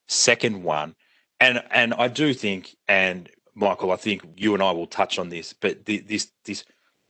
second 0.08 0.62
one. 0.62 0.94
And 1.40 1.62
and 1.70 1.94
I 1.94 2.08
do 2.08 2.32
think, 2.32 2.76
and 2.86 3.28
Michael, 3.54 3.90
I 3.90 3.96
think 3.96 4.22
you 4.36 4.54
and 4.54 4.62
I 4.62 4.70
will 4.70 4.86
touch 4.86 5.18
on 5.18 5.28
this, 5.28 5.52
but 5.52 5.86
the, 5.86 5.98
this 5.98 6.30
this 6.44 6.64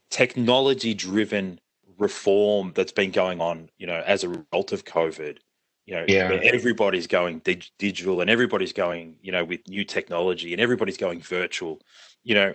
technology 0.09 0.93
driven 0.93 1.59
reform 1.97 2.73
that's 2.75 2.91
been 2.91 3.11
going 3.11 3.39
on, 3.41 3.69
you 3.77 3.87
know, 3.87 4.01
as 4.05 4.23
a 4.23 4.29
result 4.29 4.71
of 4.71 4.85
COVID, 4.85 5.37
you 5.85 5.95
know, 5.95 6.05
yeah. 6.07 6.39
everybody's 6.43 7.07
going 7.07 7.39
dig- 7.39 7.69
digital 7.77 8.21
and 8.21 8.29
everybody's 8.29 8.73
going, 8.73 9.17
you 9.21 9.31
know, 9.31 9.43
with 9.43 9.67
new 9.67 9.85
technology 9.85 10.51
and 10.51 10.61
everybody's 10.61 10.97
going 10.97 11.21
virtual, 11.21 11.79
you 12.23 12.33
know, 12.33 12.53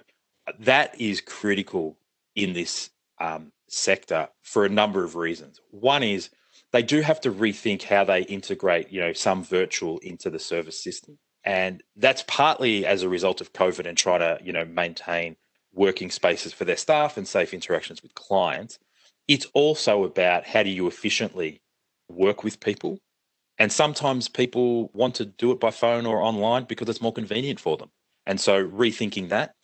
that 0.58 1.00
is 1.00 1.20
critical 1.20 1.96
in 2.34 2.52
this 2.52 2.90
um, 3.20 3.52
sector 3.68 4.28
for 4.42 4.64
a 4.64 4.68
number 4.68 5.04
of 5.04 5.14
reasons. 5.14 5.60
One 5.70 6.02
is 6.02 6.30
they 6.72 6.82
do 6.82 7.02
have 7.02 7.20
to 7.20 7.32
rethink 7.32 7.82
how 7.84 8.04
they 8.04 8.22
integrate, 8.22 8.90
you 8.90 9.00
know, 9.00 9.12
some 9.12 9.44
virtual 9.44 9.98
into 9.98 10.28
the 10.28 10.38
service 10.38 10.82
system. 10.82 11.18
And 11.44 11.82
that's 11.96 12.24
partly 12.26 12.84
as 12.84 13.02
a 13.02 13.08
result 13.08 13.40
of 13.40 13.52
COVID 13.52 13.86
and 13.86 13.96
trying 13.96 14.20
to, 14.20 14.38
you 14.44 14.52
know, 14.52 14.64
maintain 14.64 15.36
working 15.72 16.10
spaces 16.10 16.52
for 16.52 16.64
their 16.64 16.76
staff 16.76 17.16
and 17.16 17.26
safe 17.26 17.54
interactions 17.54 18.02
with 18.02 18.14
clients. 18.14 18.78
It's 19.28 19.46
also 19.54 20.02
about 20.02 20.46
how 20.46 20.64
do 20.64 20.70
you 20.70 20.88
efficiently 20.88 21.62
work 22.08 22.42
with 22.42 22.58
people 22.58 22.98
And 23.60 23.70
sometimes 23.70 24.26
people 24.26 24.90
want 24.94 25.14
to 25.16 25.26
do 25.26 25.52
it 25.52 25.60
by 25.60 25.70
phone 25.70 26.06
or 26.06 26.22
online 26.22 26.64
because 26.64 26.88
it's 26.88 27.02
more 27.02 27.12
convenient 27.12 27.60
for 27.60 27.76
them. 27.76 27.90
And 28.24 28.40
so 28.40 28.66
rethinking 28.66 29.28
that. 29.28 29.54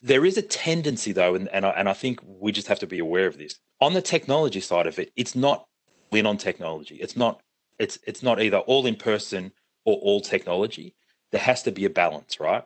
There 0.00 0.24
is 0.24 0.38
a 0.38 0.42
tendency, 0.42 1.10
though, 1.10 1.34
and, 1.34 1.48
and, 1.48 1.66
I, 1.66 1.70
and 1.70 1.88
I 1.88 1.94
think 1.94 2.20
we 2.24 2.52
just 2.52 2.68
have 2.68 2.78
to 2.78 2.86
be 2.86 3.00
aware 3.00 3.26
of 3.26 3.38
this. 3.38 3.58
On 3.80 3.92
the 3.92 4.02
technology 4.02 4.60
side 4.60 4.86
of 4.86 5.00
it, 5.00 5.12
it's 5.16 5.34
not 5.34 5.66
lean 6.12 6.26
on 6.26 6.36
technology. 6.36 6.94
It's 6.96 7.16
not 7.16 7.42
it's 7.78 7.98
it's 8.06 8.22
not 8.22 8.40
either 8.40 8.58
all 8.58 8.86
in 8.86 8.94
person 8.94 9.52
or 9.84 9.96
all 9.96 10.20
technology. 10.20 10.94
There 11.32 11.40
has 11.40 11.64
to 11.64 11.72
be 11.72 11.84
a 11.84 11.90
balance, 11.90 12.38
right? 12.38 12.64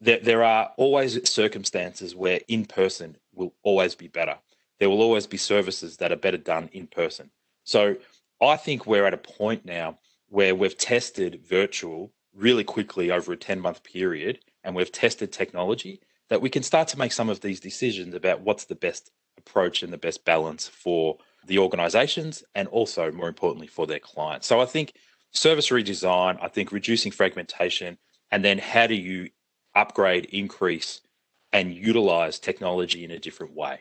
There, 0.00 0.18
there 0.18 0.42
are 0.42 0.72
always 0.76 1.28
circumstances 1.28 2.16
where 2.16 2.40
in 2.48 2.64
person 2.64 3.16
will 3.32 3.54
always 3.62 3.94
be 3.94 4.08
better. 4.08 4.38
There 4.80 4.90
will 4.90 5.02
always 5.02 5.28
be 5.28 5.36
services 5.36 5.98
that 5.98 6.10
are 6.10 6.16
better 6.16 6.38
done 6.38 6.70
in 6.72 6.88
person. 6.88 7.30
So 7.62 7.96
I 8.42 8.56
think 8.56 8.86
we're 8.86 9.06
at 9.06 9.14
a 9.14 9.18
point 9.18 9.64
now 9.64 9.98
where 10.28 10.54
we've 10.54 10.76
tested 10.76 11.42
virtual 11.48 12.12
really 12.34 12.64
quickly 12.64 13.10
over 13.10 13.32
a 13.32 13.36
10 13.36 13.60
month 13.60 13.84
period 13.84 14.40
and 14.64 14.74
we've 14.74 14.90
tested 14.90 15.32
technology 15.32 16.00
that 16.28 16.40
we 16.40 16.50
can 16.50 16.62
start 16.62 16.88
to 16.88 16.98
make 16.98 17.12
some 17.12 17.28
of 17.28 17.40
these 17.40 17.60
decisions 17.60 18.14
about 18.14 18.40
what's 18.40 18.64
the 18.64 18.74
best 18.74 19.10
approach 19.38 19.82
and 19.82 19.92
the 19.92 19.98
best 19.98 20.24
balance 20.24 20.66
for 20.66 21.18
the 21.46 21.58
organizations 21.58 22.42
and 22.54 22.66
also 22.68 23.12
more 23.12 23.28
importantly 23.28 23.66
for 23.66 23.86
their 23.86 23.98
clients. 23.98 24.46
So 24.46 24.60
I 24.60 24.66
think 24.66 24.94
service 25.30 25.68
redesign, 25.68 26.38
I 26.42 26.48
think 26.48 26.72
reducing 26.72 27.12
fragmentation, 27.12 27.98
and 28.30 28.44
then 28.44 28.58
how 28.58 28.86
do 28.86 28.94
you 28.94 29.30
upgrade, 29.74 30.24
increase, 30.26 31.00
and 31.52 31.74
utilize 31.74 32.38
technology 32.38 33.04
in 33.04 33.10
a 33.10 33.18
different 33.18 33.54
way? 33.54 33.80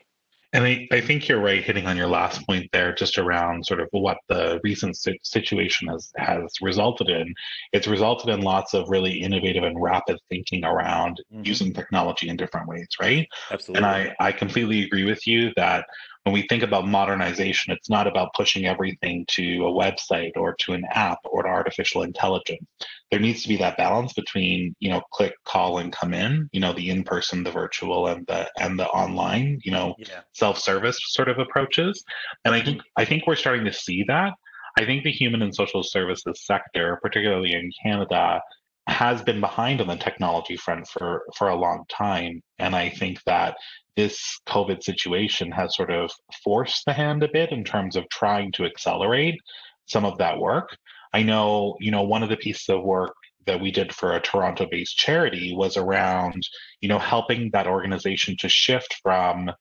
And 0.53 0.65
I, 0.65 0.87
I 0.91 0.99
think 0.99 1.27
you're 1.27 1.39
right 1.39 1.63
hitting 1.63 1.87
on 1.87 1.95
your 1.95 2.07
last 2.07 2.45
point 2.45 2.69
there, 2.73 2.93
just 2.93 3.17
around 3.17 3.65
sort 3.65 3.79
of 3.79 3.87
what 3.91 4.17
the 4.27 4.59
recent 4.63 4.97
situation 5.23 5.87
has, 5.87 6.11
has 6.17 6.53
resulted 6.61 7.09
in. 7.09 7.33
It's 7.71 7.87
resulted 7.87 8.33
in 8.33 8.41
lots 8.41 8.73
of 8.73 8.89
really 8.89 9.21
innovative 9.21 9.63
and 9.63 9.81
rapid 9.81 10.17
thinking 10.29 10.65
around 10.65 11.21
mm-hmm. 11.33 11.45
using 11.45 11.73
technology 11.73 12.27
in 12.27 12.35
different 12.35 12.67
ways, 12.67 12.87
right? 12.99 13.27
Absolutely. 13.49 13.77
And 13.77 13.85
I, 13.85 14.15
I 14.19 14.31
completely 14.31 14.83
agree 14.83 15.05
with 15.05 15.25
you 15.25 15.51
that 15.55 15.85
when 16.23 16.33
we 16.33 16.45
think 16.47 16.61
about 16.61 16.87
modernization, 16.87 17.73
it's 17.73 17.89
not 17.89 18.05
about 18.05 18.33
pushing 18.35 18.65
everything 18.65 19.25
to 19.29 19.65
a 19.65 19.71
website 19.71 20.31
or 20.35 20.55
to 20.59 20.73
an 20.73 20.83
app 20.91 21.17
or 21.23 21.43
to 21.43 21.49
artificial 21.49 22.03
intelligence. 22.03 22.63
There 23.09 23.19
needs 23.19 23.41
to 23.41 23.49
be 23.49 23.57
that 23.57 23.77
balance 23.77 24.13
between, 24.13 24.75
you 24.79 24.89
know, 24.89 25.01
click, 25.11 25.33
call, 25.45 25.79
and 25.79 25.91
come 25.91 26.13
in, 26.13 26.47
you 26.51 26.59
know, 26.59 26.73
the 26.73 26.89
in-person, 26.89 27.43
the 27.43 27.51
virtual, 27.51 28.07
and 28.07 28.25
the 28.27 28.49
and 28.59 28.79
the 28.79 28.87
online, 28.87 29.59
you 29.63 29.71
know, 29.71 29.95
yeah. 29.97 30.21
self-service 30.33 30.97
sort 31.07 31.29
of 31.29 31.39
approaches. 31.39 32.03
And 32.45 32.53
I 32.53 32.59
mm-hmm. 32.59 32.67
think 32.67 32.81
I 32.97 33.05
think 33.05 33.25
we're 33.25 33.35
starting 33.35 33.65
to 33.65 33.73
see 33.73 34.03
that. 34.07 34.33
I 34.77 34.85
think 34.85 35.03
the 35.03 35.11
human 35.11 35.41
and 35.41 35.53
social 35.53 35.83
services 35.83 36.45
sector, 36.45 36.99
particularly 37.01 37.53
in 37.53 37.71
Canada, 37.83 38.41
has 38.87 39.21
been 39.21 39.39
behind 39.39 39.79
on 39.79 39.87
the 39.87 39.95
technology 39.95 40.57
front 40.57 40.87
for 40.87 41.23
for 41.37 41.49
a 41.49 41.55
long 41.55 41.83
time 41.89 42.41
and 42.59 42.75
i 42.75 42.89
think 42.89 43.19
that 43.25 43.55
this 43.95 44.39
COVID 44.47 44.83
situation 44.83 45.51
has 45.51 45.75
sort 45.75 45.91
of 45.91 46.11
forced 46.43 46.85
the 46.85 46.93
hand 46.93 47.23
a 47.23 47.29
bit 47.31 47.51
in 47.51 47.63
terms 47.63 47.95
of 47.95 48.07
trying 48.09 48.51
to 48.53 48.65
accelerate 48.65 49.39
some 49.85 50.05
of 50.05 50.17
that 50.19 50.39
work. 50.39 50.75
I 51.13 51.23
know, 51.23 51.75
you 51.79 51.91
know, 51.91 52.03
one 52.03 52.23
of 52.23 52.29
the 52.29 52.37
pieces 52.37 52.69
of 52.69 52.83
work 52.83 53.13
that 53.45 53.59
we 53.59 53.71
did 53.71 53.93
for 53.93 54.13
a 54.13 54.21
Toronto 54.21 54.67
based 54.69 54.97
charity 54.97 55.53
was 55.55 55.75
around, 55.75 56.41
you 56.79 56.87
know, 56.87 56.99
helping 56.99 57.49
that 57.51 57.67
organization 57.67 58.37
to 58.39 58.49
shift 58.49 58.95
from 59.03 59.51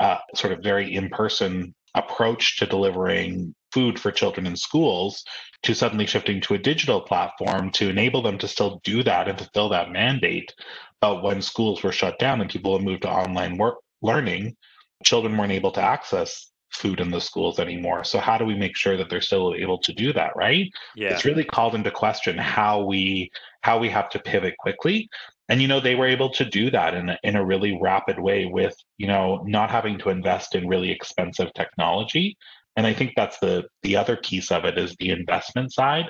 a 0.00 0.18
sort 0.34 0.52
of 0.52 0.62
very 0.62 0.94
in 0.94 1.10
person 1.10 1.74
approach 1.94 2.58
to 2.58 2.66
delivering 2.66 3.54
food 3.74 3.98
for 3.98 4.12
children 4.12 4.46
in 4.46 4.56
schools 4.56 5.24
to 5.64 5.74
suddenly 5.74 6.06
shifting 6.06 6.40
to 6.40 6.54
a 6.54 6.58
digital 6.58 7.00
platform 7.00 7.70
to 7.72 7.90
enable 7.90 8.22
them 8.22 8.38
to 8.38 8.48
still 8.48 8.80
do 8.84 9.02
that 9.02 9.28
and 9.28 9.38
fulfill 9.38 9.68
that 9.68 9.90
mandate 9.90 10.54
But 11.00 11.22
when 11.22 11.42
schools 11.42 11.82
were 11.82 11.92
shut 11.92 12.18
down 12.18 12.40
and 12.40 12.48
people 12.48 12.76
had 12.76 12.86
moved 12.86 13.02
to 13.02 13.10
online 13.10 13.58
work 13.58 13.78
learning, 14.00 14.56
children 15.04 15.36
weren't 15.36 15.52
able 15.52 15.72
to 15.72 15.82
access 15.82 16.50
food 16.70 17.00
in 17.00 17.10
the 17.10 17.20
schools 17.20 17.58
anymore. 17.58 18.04
So 18.04 18.18
how 18.18 18.38
do 18.38 18.44
we 18.44 18.54
make 18.54 18.76
sure 18.76 18.96
that 18.96 19.08
they're 19.08 19.20
still 19.20 19.54
able 19.54 19.78
to 19.78 19.92
do 19.92 20.12
that, 20.12 20.32
right? 20.34 20.66
Yeah. 20.96 21.10
It's 21.10 21.24
really 21.24 21.44
called 21.44 21.74
into 21.74 21.90
question 21.90 22.36
how 22.38 22.84
we 22.84 23.30
how 23.60 23.78
we 23.78 23.88
have 23.90 24.08
to 24.10 24.18
pivot 24.18 24.56
quickly. 24.58 25.08
And 25.48 25.60
you 25.60 25.68
know, 25.68 25.80
they 25.80 25.94
were 25.94 26.06
able 26.06 26.30
to 26.30 26.44
do 26.44 26.70
that 26.70 26.94
in 26.94 27.10
a, 27.10 27.18
in 27.22 27.36
a 27.36 27.44
really 27.44 27.78
rapid 27.80 28.18
way 28.18 28.46
with, 28.46 28.76
you 28.96 29.06
know, 29.06 29.44
not 29.46 29.70
having 29.70 29.98
to 29.98 30.10
invest 30.10 30.54
in 30.54 30.68
really 30.68 30.90
expensive 30.90 31.52
technology. 31.54 32.36
And 32.76 32.86
I 32.86 32.92
think 32.94 33.12
that's 33.16 33.38
the 33.38 33.64
the 33.82 33.96
other 33.96 34.16
piece 34.16 34.50
of 34.50 34.64
it 34.64 34.78
is 34.78 34.96
the 34.98 35.10
investment 35.10 35.72
side. 35.72 36.06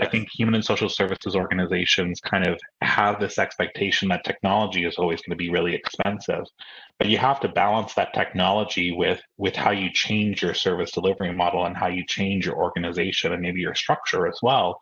I 0.00 0.08
think 0.08 0.28
human 0.34 0.56
and 0.56 0.64
social 0.64 0.88
services 0.88 1.36
organizations 1.36 2.20
kind 2.20 2.46
of 2.46 2.58
have 2.80 3.20
this 3.20 3.38
expectation 3.38 4.08
that 4.08 4.24
technology 4.24 4.84
is 4.84 4.96
always 4.96 5.20
going 5.22 5.38
to 5.38 5.42
be 5.42 5.50
really 5.50 5.74
expensive. 5.74 6.44
But 6.98 7.08
you 7.08 7.18
have 7.18 7.38
to 7.40 7.48
balance 7.48 7.94
that 7.94 8.12
technology 8.12 8.90
with 8.90 9.20
with 9.36 9.54
how 9.54 9.70
you 9.70 9.90
change 9.92 10.42
your 10.42 10.54
service 10.54 10.90
delivery 10.90 11.32
model 11.32 11.64
and 11.66 11.76
how 11.76 11.86
you 11.86 12.04
change 12.06 12.46
your 12.46 12.56
organization 12.56 13.32
and 13.32 13.42
maybe 13.42 13.60
your 13.60 13.74
structure 13.74 14.26
as 14.26 14.38
well 14.42 14.80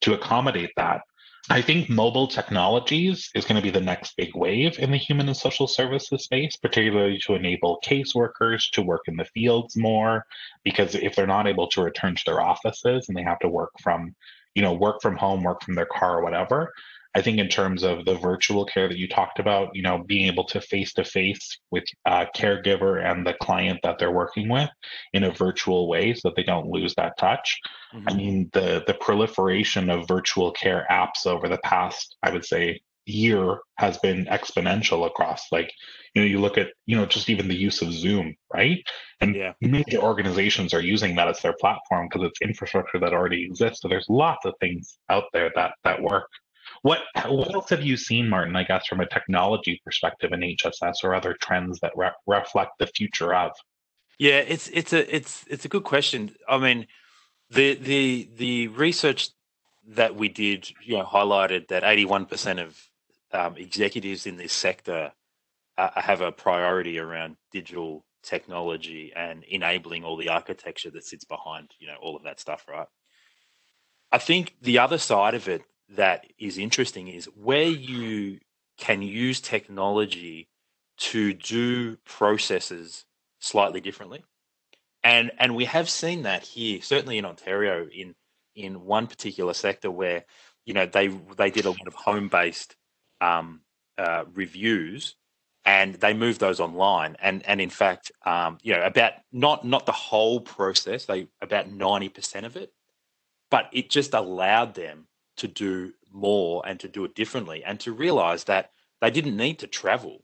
to 0.00 0.14
accommodate 0.14 0.70
that. 0.76 1.02
I 1.50 1.60
think 1.60 1.90
mobile 1.90 2.26
technologies 2.26 3.30
is 3.34 3.44
going 3.44 3.56
to 3.56 3.62
be 3.62 3.70
the 3.70 3.80
next 3.80 4.16
big 4.16 4.34
wave 4.34 4.78
in 4.78 4.90
the 4.90 4.96
human 4.96 5.28
and 5.28 5.36
social 5.36 5.66
services 5.66 6.24
space, 6.24 6.56
particularly 6.56 7.18
to 7.26 7.34
enable 7.34 7.80
caseworkers 7.84 8.70
to 8.72 8.82
work 8.82 9.02
in 9.08 9.16
the 9.16 9.26
fields 9.26 9.76
more. 9.76 10.24
Because 10.64 10.94
if 10.94 11.14
they're 11.14 11.26
not 11.26 11.46
able 11.46 11.68
to 11.68 11.82
return 11.82 12.14
to 12.14 12.22
their 12.24 12.40
offices 12.40 13.08
and 13.08 13.16
they 13.16 13.22
have 13.22 13.40
to 13.40 13.48
work 13.48 13.72
from 13.82 14.14
you 14.54 14.62
know 14.62 14.72
work 14.72 15.02
from 15.02 15.16
home 15.16 15.42
work 15.42 15.62
from 15.62 15.74
their 15.74 15.86
car 15.86 16.18
or 16.18 16.22
whatever 16.22 16.72
i 17.14 17.22
think 17.22 17.38
in 17.38 17.48
terms 17.48 17.82
of 17.82 18.04
the 18.04 18.14
virtual 18.14 18.64
care 18.64 18.88
that 18.88 18.98
you 18.98 19.08
talked 19.08 19.38
about 19.38 19.68
you 19.74 19.82
know 19.82 20.04
being 20.06 20.26
able 20.26 20.44
to 20.44 20.60
face 20.60 20.92
to 20.92 21.04
face 21.04 21.58
with 21.70 21.84
a 22.06 22.26
caregiver 22.36 23.04
and 23.04 23.26
the 23.26 23.34
client 23.40 23.80
that 23.82 23.98
they're 23.98 24.10
working 24.10 24.48
with 24.48 24.70
in 25.12 25.24
a 25.24 25.32
virtual 25.32 25.88
way 25.88 26.14
so 26.14 26.28
that 26.28 26.36
they 26.36 26.42
don't 26.42 26.70
lose 26.70 26.94
that 26.94 27.16
touch 27.18 27.58
mm-hmm. 27.94 28.08
i 28.08 28.14
mean 28.14 28.50
the 28.52 28.82
the 28.86 28.94
proliferation 28.94 29.90
of 29.90 30.08
virtual 30.08 30.52
care 30.52 30.86
apps 30.90 31.26
over 31.26 31.48
the 31.48 31.58
past 31.58 32.16
i 32.22 32.30
would 32.30 32.44
say 32.44 32.80
year 33.06 33.58
has 33.76 33.98
been 33.98 34.24
exponential 34.26 35.06
across 35.06 35.52
like 35.52 35.70
you 36.14 36.22
know 36.22 36.26
you 36.26 36.38
look 36.38 36.56
at 36.56 36.68
you 36.86 36.96
know 36.96 37.04
just 37.04 37.28
even 37.28 37.48
the 37.48 37.54
use 37.54 37.82
of 37.82 37.92
zoom 37.92 38.34
right 38.52 38.82
and 39.20 39.34
yeah. 39.34 39.52
major 39.60 39.98
organizations 39.98 40.72
are 40.72 40.80
using 40.80 41.14
that 41.14 41.28
as 41.28 41.40
their 41.40 41.54
platform 41.60 42.08
because 42.08 42.26
it's 42.26 42.40
infrastructure 42.40 42.98
that 42.98 43.12
already 43.12 43.44
exists 43.44 43.82
so 43.82 43.88
there's 43.88 44.06
lots 44.08 44.46
of 44.46 44.54
things 44.60 44.98
out 45.10 45.24
there 45.32 45.50
that 45.54 45.72
that 45.84 46.00
work 46.00 46.28
what 46.84 47.00
what 47.28 47.54
else 47.54 47.70
have 47.70 47.82
you 47.82 47.96
seen 47.96 48.28
martin 48.28 48.54
i 48.56 48.62
guess 48.62 48.86
from 48.86 49.00
a 49.00 49.06
technology 49.06 49.80
perspective 49.84 50.32
in 50.32 50.40
hss 50.40 51.02
or 51.02 51.14
other 51.14 51.34
trends 51.40 51.80
that 51.80 51.92
re- 51.96 52.10
reflect 52.26 52.72
the 52.78 52.86
future 52.86 53.34
of? 53.34 53.52
Yeah 54.18 54.38
it's 54.38 54.68
it's 54.68 54.92
a 54.92 55.14
it's 55.14 55.44
it's 55.48 55.64
a 55.64 55.68
good 55.68 55.84
question. 55.84 56.34
I 56.48 56.58
mean 56.58 56.86
the 57.50 57.74
the 57.74 58.28
the 58.36 58.68
research 58.68 59.30
that 59.86 60.14
we 60.14 60.28
did 60.28 60.70
you 60.82 60.98
know 60.98 61.04
highlighted 61.04 61.68
that 61.68 61.82
81% 61.82 62.62
of 62.62 62.78
um, 63.32 63.56
executives 63.56 64.26
in 64.26 64.36
this 64.36 64.52
sector 64.52 65.12
uh, 65.76 66.00
have 66.00 66.20
a 66.20 66.32
priority 66.32 66.98
around 66.98 67.36
digital 67.50 68.04
technology 68.22 69.12
and 69.14 69.44
enabling 69.44 70.04
all 70.04 70.16
the 70.16 70.28
architecture 70.28 70.90
that 70.90 71.04
sits 71.04 71.24
behind 71.24 71.72
you 71.78 71.86
know 71.86 71.96
all 72.00 72.14
of 72.14 72.24
that 72.24 72.40
stuff 72.40 72.66
right? 72.68 72.88
I 74.12 74.18
think 74.18 74.54
the 74.62 74.78
other 74.78 74.98
side 74.98 75.34
of 75.34 75.48
it 75.48 75.62
that 75.96 76.26
is 76.38 76.58
interesting 76.58 77.08
is 77.08 77.26
where 77.36 77.68
you 77.68 78.38
can 78.78 79.02
use 79.02 79.40
technology 79.40 80.48
to 80.96 81.32
do 81.32 81.96
processes 82.04 83.04
slightly 83.40 83.80
differently. 83.80 84.24
And 85.02 85.32
and 85.38 85.54
we 85.54 85.66
have 85.66 85.90
seen 85.90 86.22
that 86.22 86.44
here 86.44 86.80
certainly 86.82 87.18
in 87.18 87.24
ontario 87.24 87.86
in 87.86 88.14
in 88.54 88.84
one 88.84 89.06
particular 89.06 89.54
sector 89.54 89.90
where 89.90 90.24
you 90.64 90.74
know 90.74 90.86
they 90.86 91.08
they 91.36 91.50
did 91.50 91.66
a 91.66 91.70
lot 91.70 91.86
of 91.86 91.94
home 91.94 92.28
based 92.28 92.76
um, 93.20 93.60
uh, 93.98 94.24
reviews 94.32 95.16
and 95.66 95.94
they 95.96 96.14
moved 96.14 96.40
those 96.40 96.60
online. 96.60 97.16
And 97.20 97.44
and 97.46 97.60
in 97.60 97.70
fact 97.70 98.12
um, 98.24 98.58
you 98.62 98.74
know 98.74 98.82
about 98.82 99.12
not 99.32 99.64
not 99.64 99.84
the 99.86 99.92
whole 99.92 100.40
process 100.40 101.04
they 101.04 101.28
about 101.42 101.68
90% 101.68 102.44
of 102.44 102.56
it 102.56 102.72
but 103.50 103.68
it 103.72 103.90
just 103.90 104.14
allowed 104.14 104.74
them 104.74 105.06
to 105.36 105.48
do 105.48 105.92
more 106.12 106.62
and 106.66 106.78
to 106.80 106.88
do 106.88 107.04
it 107.04 107.14
differently 107.14 107.62
and 107.64 107.80
to 107.80 107.92
realize 107.92 108.44
that 108.44 108.70
they 109.00 109.10
didn't 109.10 109.36
need 109.36 109.58
to 109.58 109.66
travel 109.66 110.22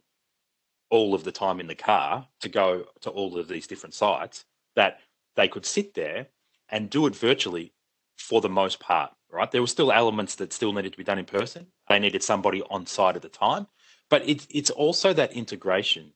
all 0.91 1.15
of 1.15 1.25
the 1.25 1.33
time 1.33 1.61
in 1.61 1.67
the 1.67 1.75
car 1.75 2.27
to 2.41 2.49
go 2.49 2.87
to 3.01 3.11
all 3.11 3.39
of 3.39 3.49
these 3.49 3.67
different 3.67 3.95
sites 3.95 4.45
that 4.77 5.01
they 5.37 5.49
could 5.49 5.67
sit 5.67 5.95
there 5.95 6.27
and 6.69 6.91
do 6.91 7.07
it 7.07 7.15
virtually 7.15 7.73
for 8.19 8.41
the 8.41 8.49
most 8.49 8.81
part 8.81 9.11
right 9.31 9.51
there 9.51 9.61
were 9.61 9.67
still 9.67 9.93
elements 9.93 10.35
that 10.35 10.53
still 10.53 10.73
needed 10.73 10.93
to 10.93 10.99
be 10.99 11.05
done 11.05 11.19
in 11.19 11.25
person 11.25 11.67
they 11.91 11.99
needed 11.99 12.23
somebody 12.23 12.63
on 12.71 12.87
site 12.87 13.17
at 13.17 13.23
the 13.23 13.29
time. 13.29 13.67
But 14.09 14.27
it, 14.27 14.47
it's 14.49 14.71
also 14.71 15.13
that 15.13 15.33
integration 15.33 16.13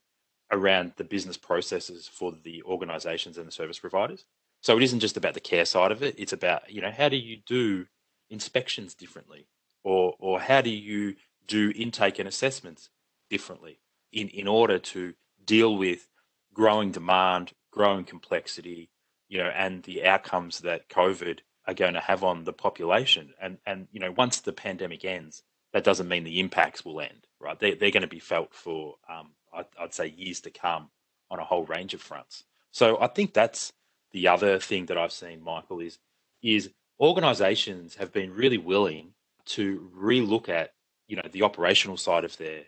around 0.52 0.92
the 0.96 1.04
business 1.04 1.36
processes 1.36 2.08
for 2.08 2.32
the 2.44 2.62
organizations 2.62 3.36
and 3.36 3.46
the 3.46 3.52
service 3.52 3.80
providers. 3.80 4.24
So 4.62 4.76
it 4.76 4.84
isn't 4.84 5.00
just 5.00 5.16
about 5.16 5.34
the 5.34 5.40
care 5.40 5.64
side 5.64 5.90
of 5.90 6.02
it. 6.02 6.14
It's 6.16 6.32
about, 6.32 6.70
you 6.70 6.80
know, 6.80 6.92
how 6.92 7.08
do 7.08 7.16
you 7.16 7.38
do 7.44 7.86
inspections 8.30 8.94
differently? 8.94 9.46
Or, 9.82 10.14
or 10.18 10.40
how 10.40 10.60
do 10.62 10.70
you 10.70 11.16
do 11.46 11.72
intake 11.76 12.18
and 12.18 12.28
assessments 12.28 12.88
differently 13.28 13.80
in, 14.12 14.28
in 14.28 14.48
order 14.48 14.78
to 14.78 15.14
deal 15.44 15.76
with 15.76 16.08
growing 16.54 16.90
demand, 16.90 17.52
growing 17.70 18.04
complexity, 18.04 18.88
you 19.28 19.38
know, 19.38 19.48
and 19.48 19.82
the 19.82 20.04
outcomes 20.04 20.60
that 20.60 20.88
COVID 20.88 21.40
are 21.66 21.74
going 21.74 21.94
to 21.94 22.00
have 22.00 22.22
on 22.24 22.44
the 22.44 22.52
population. 22.52 23.34
And, 23.40 23.58
and 23.66 23.88
you 23.92 24.00
know, 24.00 24.12
once 24.12 24.40
the 24.40 24.52
pandemic 24.52 25.04
ends, 25.04 25.42
that 25.72 25.84
doesn't 25.84 26.08
mean 26.08 26.24
the 26.24 26.40
impacts 26.40 26.84
will 26.84 27.00
end, 27.00 27.26
right? 27.40 27.58
They, 27.58 27.74
they're 27.74 27.90
going 27.90 28.02
to 28.02 28.06
be 28.06 28.20
felt 28.20 28.54
for, 28.54 28.94
um, 29.08 29.32
I'd, 29.52 29.66
I'd 29.78 29.94
say, 29.94 30.06
years 30.16 30.40
to 30.42 30.50
come 30.50 30.90
on 31.30 31.38
a 31.38 31.44
whole 31.44 31.64
range 31.64 31.94
of 31.94 32.00
fronts. 32.00 32.44
So 32.70 33.00
I 33.00 33.08
think 33.08 33.34
that's 33.34 33.72
the 34.12 34.28
other 34.28 34.58
thing 34.58 34.86
that 34.86 34.98
I've 34.98 35.12
seen, 35.12 35.42
Michael, 35.42 35.80
is 35.80 35.98
is 36.42 36.70
organisations 37.04 37.96
have 37.96 38.12
been 38.12 38.32
really 38.32 38.58
willing 38.58 39.12
to 39.46 39.90
relook 39.96 40.48
at 40.48 40.72
you 41.06 41.16
know 41.16 41.28
the 41.32 41.42
operational 41.42 41.96
side 41.96 42.24
of 42.24 42.36
their 42.38 42.62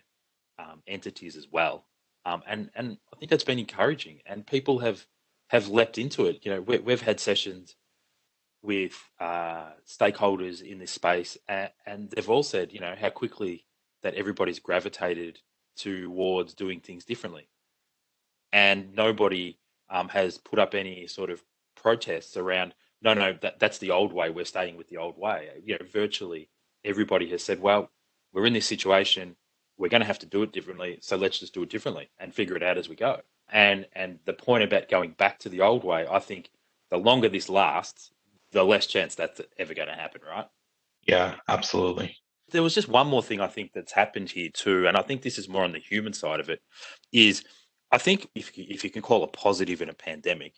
um, 0.59 0.81
entities 0.87 1.35
as 1.35 1.47
well, 1.51 1.85
um, 2.25 2.43
and 2.47 2.69
and 2.75 2.97
I 3.13 3.17
think 3.17 3.29
that's 3.31 3.43
been 3.43 3.59
encouraging, 3.59 4.19
and 4.25 4.45
people 4.45 4.79
have 4.79 5.05
have 5.49 5.69
leapt 5.69 5.97
into 5.97 6.25
it. 6.25 6.45
You 6.45 6.51
know, 6.51 6.61
we, 6.61 6.77
we've 6.77 7.01
had 7.01 7.19
sessions 7.19 7.75
with 8.61 9.01
uh, 9.19 9.71
stakeholders 9.87 10.61
in 10.61 10.77
this 10.77 10.91
space, 10.91 11.37
and, 11.47 11.71
and 11.85 12.09
they've 12.11 12.29
all 12.29 12.43
said, 12.43 12.73
you 12.73 12.79
know, 12.79 12.95
how 12.99 13.09
quickly 13.09 13.65
that 14.03 14.15
everybody's 14.15 14.59
gravitated 14.59 15.39
towards 15.77 16.53
doing 16.53 16.79
things 16.79 17.05
differently, 17.05 17.49
and 18.51 18.93
nobody 18.93 19.57
um, 19.89 20.09
has 20.09 20.37
put 20.37 20.59
up 20.59 20.75
any 20.75 21.07
sort 21.07 21.29
of 21.29 21.43
protests 21.75 22.37
around 22.37 22.73
no 23.01 23.13
no 23.13 23.33
that, 23.41 23.59
that's 23.59 23.77
the 23.77 23.91
old 23.91 24.13
way. 24.13 24.29
We're 24.29 24.45
staying 24.45 24.77
with 24.77 24.89
the 24.89 24.97
old 24.97 25.17
way. 25.17 25.49
You 25.63 25.77
know 25.77 25.85
virtually 25.91 26.49
everybody 26.83 27.29
has 27.29 27.43
said 27.43 27.59
well 27.61 27.89
we're 28.33 28.45
in 28.45 28.53
this 28.53 28.65
situation. 28.67 29.35
We're 29.77 29.89
going 29.89 30.01
to 30.01 30.07
have 30.07 30.19
to 30.19 30.25
do 30.25 30.43
it 30.43 30.51
differently. 30.51 30.97
So 31.01 31.17
let's 31.17 31.39
just 31.39 31.53
do 31.53 31.63
it 31.63 31.69
differently 31.69 32.09
and 32.19 32.33
figure 32.33 32.55
it 32.55 32.63
out 32.63 32.77
as 32.77 32.89
we 32.89 32.95
go. 32.95 33.21
And 33.51 33.87
and 33.93 34.19
the 34.25 34.33
point 34.33 34.63
about 34.63 34.89
going 34.89 35.11
back 35.11 35.39
to 35.39 35.49
the 35.49 35.61
old 35.61 35.83
way 35.83 36.05
i 36.09 36.19
think 36.19 36.49
the 36.89 36.97
longer 36.97 37.29
this 37.29 37.49
lasts 37.49 38.11
the 38.51 38.63
less 38.63 38.87
chance 38.87 39.15
that's 39.15 39.41
ever 39.57 39.73
going 39.73 39.87
to 39.87 39.93
happen 39.93 40.21
right? 40.27 40.47
Yeah 41.05 41.35
absolutely. 41.47 42.17
There 42.49 42.63
was 42.63 42.75
just 42.75 42.89
one 42.89 43.07
more 43.07 43.23
thing 43.23 43.39
i 43.39 43.47
think 43.47 43.71
that's 43.73 43.91
happened 43.93 44.29
here 44.29 44.49
too 44.53 44.87
and 44.87 44.97
i 44.97 45.01
think 45.01 45.21
this 45.21 45.37
is 45.37 45.47
more 45.47 45.63
on 45.63 45.71
the 45.71 45.79
human 45.79 46.13
side 46.13 46.39
of 46.39 46.49
it 46.49 46.61
is 47.11 47.43
I 47.91 47.97
think 47.97 48.27
if 48.35 48.51
if 48.57 48.83
you 48.83 48.89
can 48.89 49.01
call 49.01 49.23
a 49.23 49.27
positive 49.27 49.81
in 49.81 49.89
a 49.89 49.93
pandemic, 49.93 50.55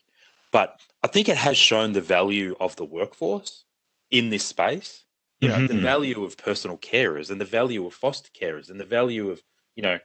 but 0.52 0.80
I 1.02 1.08
think 1.08 1.28
it 1.28 1.36
has 1.36 1.56
shown 1.56 1.92
the 1.92 2.00
value 2.00 2.56
of 2.60 2.76
the 2.76 2.84
workforce 2.84 3.64
in 4.10 4.30
this 4.30 4.44
space. 4.44 5.04
You 5.40 5.48
know, 5.48 5.54
mm-hmm. 5.54 5.74
the 5.74 5.80
value 5.80 6.22
of 6.22 6.36
personal 6.36 6.76
carers 6.76 7.30
and 7.30 7.40
the 7.40 7.46
value 7.46 7.86
of 7.86 7.94
foster 7.94 8.28
carers 8.38 8.68
and 8.68 8.78
the 8.78 8.84
value 8.84 9.30
of 9.30 9.42
you 9.74 9.82
know 9.82 9.98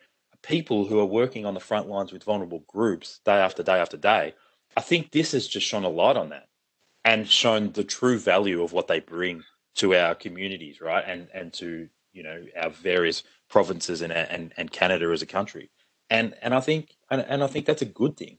people 0.44 0.86
who 0.86 0.98
are 1.00 1.06
working 1.06 1.46
on 1.46 1.56
the 1.56 1.60
front 1.60 1.90
lines 1.90 2.14
with 2.14 2.24
vulnerable 2.24 2.64
groups 2.68 3.20
day 3.26 3.34
after 3.38 3.62
day 3.62 3.78
after 3.80 3.98
day. 3.98 4.34
I 4.78 4.82
think 4.82 5.12
this 5.12 5.34
has 5.34 5.48
just 5.48 5.68
shone 5.68 5.84
a 5.84 5.90
light 5.90 6.16
on 6.16 6.30
that 6.30 6.48
and 7.04 7.28
shown 7.30 7.74
the 7.74 7.84
true 7.84 8.18
value 8.18 8.64
of 8.64 8.72
what 8.72 8.88
they 8.88 9.02
bring 9.02 9.44
to 9.76 9.94
our 9.94 10.16
communities, 10.16 10.80
right? 10.80 11.04
And 11.06 11.28
and 11.34 11.52
to 11.56 11.90
you 12.14 12.24
know 12.24 12.46
our 12.58 12.70
various 12.70 13.24
provinces 13.50 14.02
and 14.02 14.14
and, 14.14 14.54
and 14.56 14.72
Canada 14.72 15.12
as 15.12 15.22
a 15.22 15.26
country 15.26 15.70
and 16.10 16.36
and 16.42 16.54
I 16.54 16.60
think 16.60 16.96
and, 17.10 17.22
and 17.28 17.44
I 17.44 17.48
think 17.48 17.66
that's 17.66 17.82
a 17.82 17.86
good 17.86 18.18
thing. 18.18 18.38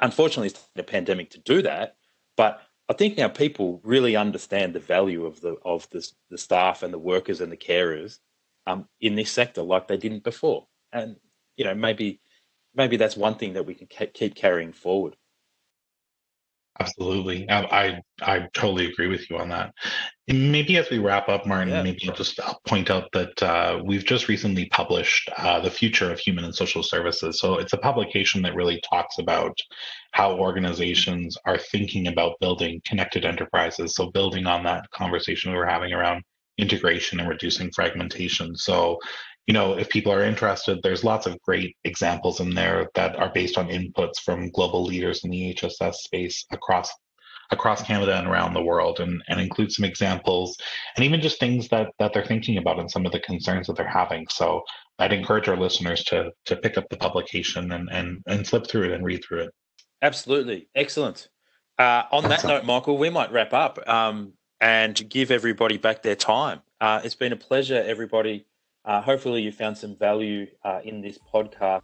Unfortunately, 0.00 0.48
it's 0.48 0.64
a 0.76 0.82
pandemic 0.82 1.30
to 1.30 1.38
do 1.38 1.62
that, 1.62 1.96
but 2.36 2.62
I 2.88 2.92
think 2.92 3.16
now 3.16 3.28
people 3.28 3.80
really 3.82 4.16
understand 4.16 4.74
the 4.74 4.80
value 4.80 5.26
of 5.26 5.40
the 5.40 5.56
of 5.64 5.88
the, 5.90 6.06
the 6.30 6.38
staff 6.38 6.82
and 6.82 6.92
the 6.92 6.98
workers 6.98 7.40
and 7.40 7.50
the 7.50 7.56
carers 7.56 8.18
um, 8.66 8.88
in 9.00 9.14
this 9.16 9.30
sector 9.30 9.62
like 9.62 9.88
they 9.88 9.96
didn't 9.96 10.22
before, 10.24 10.66
and 10.92 11.16
you 11.56 11.64
know 11.64 11.74
maybe 11.74 12.20
maybe 12.74 12.96
that's 12.96 13.16
one 13.16 13.34
thing 13.34 13.54
that 13.54 13.66
we 13.66 13.74
can 13.74 13.88
keep 14.12 14.34
carrying 14.34 14.72
forward. 14.72 15.16
Absolutely. 16.78 17.48
I, 17.48 17.62
I, 17.62 18.00
I 18.22 18.48
totally 18.52 18.86
agree 18.86 19.08
with 19.08 19.30
you 19.30 19.38
on 19.38 19.48
that. 19.48 19.72
And 20.28 20.52
maybe 20.52 20.76
as 20.76 20.90
we 20.90 20.98
wrap 20.98 21.28
up, 21.28 21.46
Martin, 21.46 21.70
yeah, 21.70 21.82
maybe. 21.82 22.08
I'll 22.08 22.14
just 22.14 22.38
point 22.66 22.90
out 22.90 23.10
that 23.12 23.42
uh, 23.42 23.80
we've 23.84 24.04
just 24.04 24.28
recently 24.28 24.66
published 24.66 25.30
uh, 25.38 25.60
The 25.60 25.70
Future 25.70 26.12
of 26.12 26.18
Human 26.18 26.44
and 26.44 26.54
Social 26.54 26.82
Services. 26.82 27.38
So 27.40 27.58
it's 27.58 27.72
a 27.72 27.78
publication 27.78 28.42
that 28.42 28.54
really 28.54 28.82
talks 28.90 29.18
about 29.18 29.56
how 30.12 30.36
organizations 30.36 31.38
are 31.46 31.58
thinking 31.58 32.08
about 32.08 32.38
building 32.40 32.82
connected 32.84 33.24
enterprises. 33.24 33.94
So 33.94 34.10
building 34.10 34.46
on 34.46 34.62
that 34.64 34.90
conversation 34.90 35.52
we 35.52 35.58
were 35.58 35.66
having 35.66 35.92
around 35.92 36.22
integration 36.58 37.20
and 37.20 37.28
reducing 37.28 37.70
fragmentation. 37.70 38.56
So 38.56 38.98
you 39.46 39.54
know, 39.54 39.78
if 39.78 39.88
people 39.88 40.12
are 40.12 40.24
interested, 40.24 40.80
there's 40.82 41.04
lots 41.04 41.26
of 41.26 41.40
great 41.42 41.76
examples 41.84 42.40
in 42.40 42.54
there 42.54 42.90
that 42.94 43.16
are 43.16 43.30
based 43.32 43.56
on 43.56 43.68
inputs 43.68 44.18
from 44.24 44.50
global 44.50 44.84
leaders 44.84 45.22
in 45.24 45.30
the 45.30 45.54
HSS 45.54 45.94
space 45.94 46.44
across 46.50 46.90
across 47.52 47.80
Canada 47.80 48.16
and 48.16 48.26
around 48.26 48.54
the 48.54 48.62
world 48.62 48.98
and, 48.98 49.22
and 49.28 49.40
include 49.40 49.70
some 49.70 49.84
examples 49.84 50.56
and 50.96 51.04
even 51.04 51.20
just 51.20 51.38
things 51.38 51.68
that 51.68 51.90
that 52.00 52.12
they're 52.12 52.24
thinking 52.24 52.58
about 52.58 52.80
and 52.80 52.90
some 52.90 53.06
of 53.06 53.12
the 53.12 53.20
concerns 53.20 53.68
that 53.68 53.76
they're 53.76 53.86
having. 53.86 54.26
So 54.28 54.62
I'd 54.98 55.12
encourage 55.12 55.48
our 55.48 55.56
listeners 55.56 56.02
to 56.04 56.32
to 56.46 56.56
pick 56.56 56.76
up 56.76 56.88
the 56.90 56.96
publication 56.96 57.70
and 57.70 57.88
and, 57.90 58.22
and 58.26 58.46
flip 58.46 58.66
through 58.66 58.84
it 58.84 58.92
and 58.92 59.04
read 59.04 59.24
through 59.24 59.42
it. 59.42 59.50
Absolutely. 60.02 60.68
Excellent. 60.74 61.28
Uh, 61.78 62.02
on 62.10 62.24
that 62.24 62.44
note, 62.44 62.64
Michael, 62.64 62.98
we 62.98 63.10
might 63.10 63.30
wrap 63.30 63.52
up 63.52 63.78
um, 63.88 64.32
and 64.60 65.08
give 65.08 65.30
everybody 65.30 65.76
back 65.76 66.02
their 66.02 66.16
time. 66.16 66.62
Uh, 66.80 67.00
it's 67.04 67.14
been 67.14 67.32
a 67.32 67.36
pleasure, 67.36 67.82
everybody 67.86 68.46
uh, 68.86 69.00
hopefully, 69.02 69.42
you 69.42 69.52
found 69.52 69.76
some 69.76 69.96
value 69.96 70.46
uh, 70.64 70.80
in 70.84 71.00
this 71.00 71.18
podcast. 71.32 71.82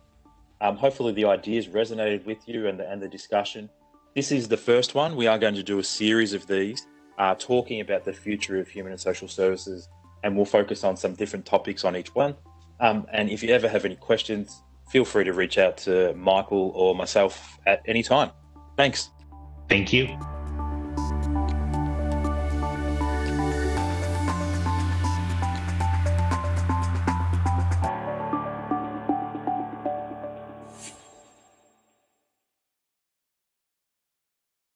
Um, 0.60 0.76
hopefully, 0.76 1.12
the 1.12 1.24
ideas 1.24 1.66
resonated 1.66 2.24
with 2.24 2.48
you 2.48 2.68
and 2.68 2.78
the, 2.78 2.88
and 2.88 3.02
the 3.02 3.08
discussion. 3.08 3.68
This 4.14 4.30
is 4.30 4.48
the 4.48 4.56
first 4.56 4.94
one. 4.94 5.16
We 5.16 5.26
are 5.26 5.38
going 5.38 5.54
to 5.54 5.62
do 5.62 5.78
a 5.78 5.84
series 5.84 6.32
of 6.32 6.46
these 6.46 6.86
uh, 7.18 7.34
talking 7.38 7.80
about 7.80 8.04
the 8.04 8.12
future 8.12 8.58
of 8.58 8.68
human 8.68 8.92
and 8.92 9.00
social 9.00 9.28
services, 9.28 9.88
and 10.22 10.36
we'll 10.36 10.44
focus 10.44 10.84
on 10.84 10.96
some 10.96 11.14
different 11.14 11.44
topics 11.44 11.84
on 11.84 11.96
each 11.96 12.14
one. 12.14 12.36
Um, 12.80 13.06
and 13.12 13.30
if 13.30 13.42
you 13.42 13.50
ever 13.50 13.68
have 13.68 13.84
any 13.84 13.96
questions, 13.96 14.62
feel 14.88 15.04
free 15.04 15.24
to 15.24 15.32
reach 15.32 15.58
out 15.58 15.76
to 15.78 16.14
Michael 16.14 16.72
or 16.74 16.94
myself 16.94 17.58
at 17.66 17.82
any 17.86 18.02
time. 18.02 18.30
Thanks. 18.76 19.10
Thank 19.68 19.92
you. 19.92 20.18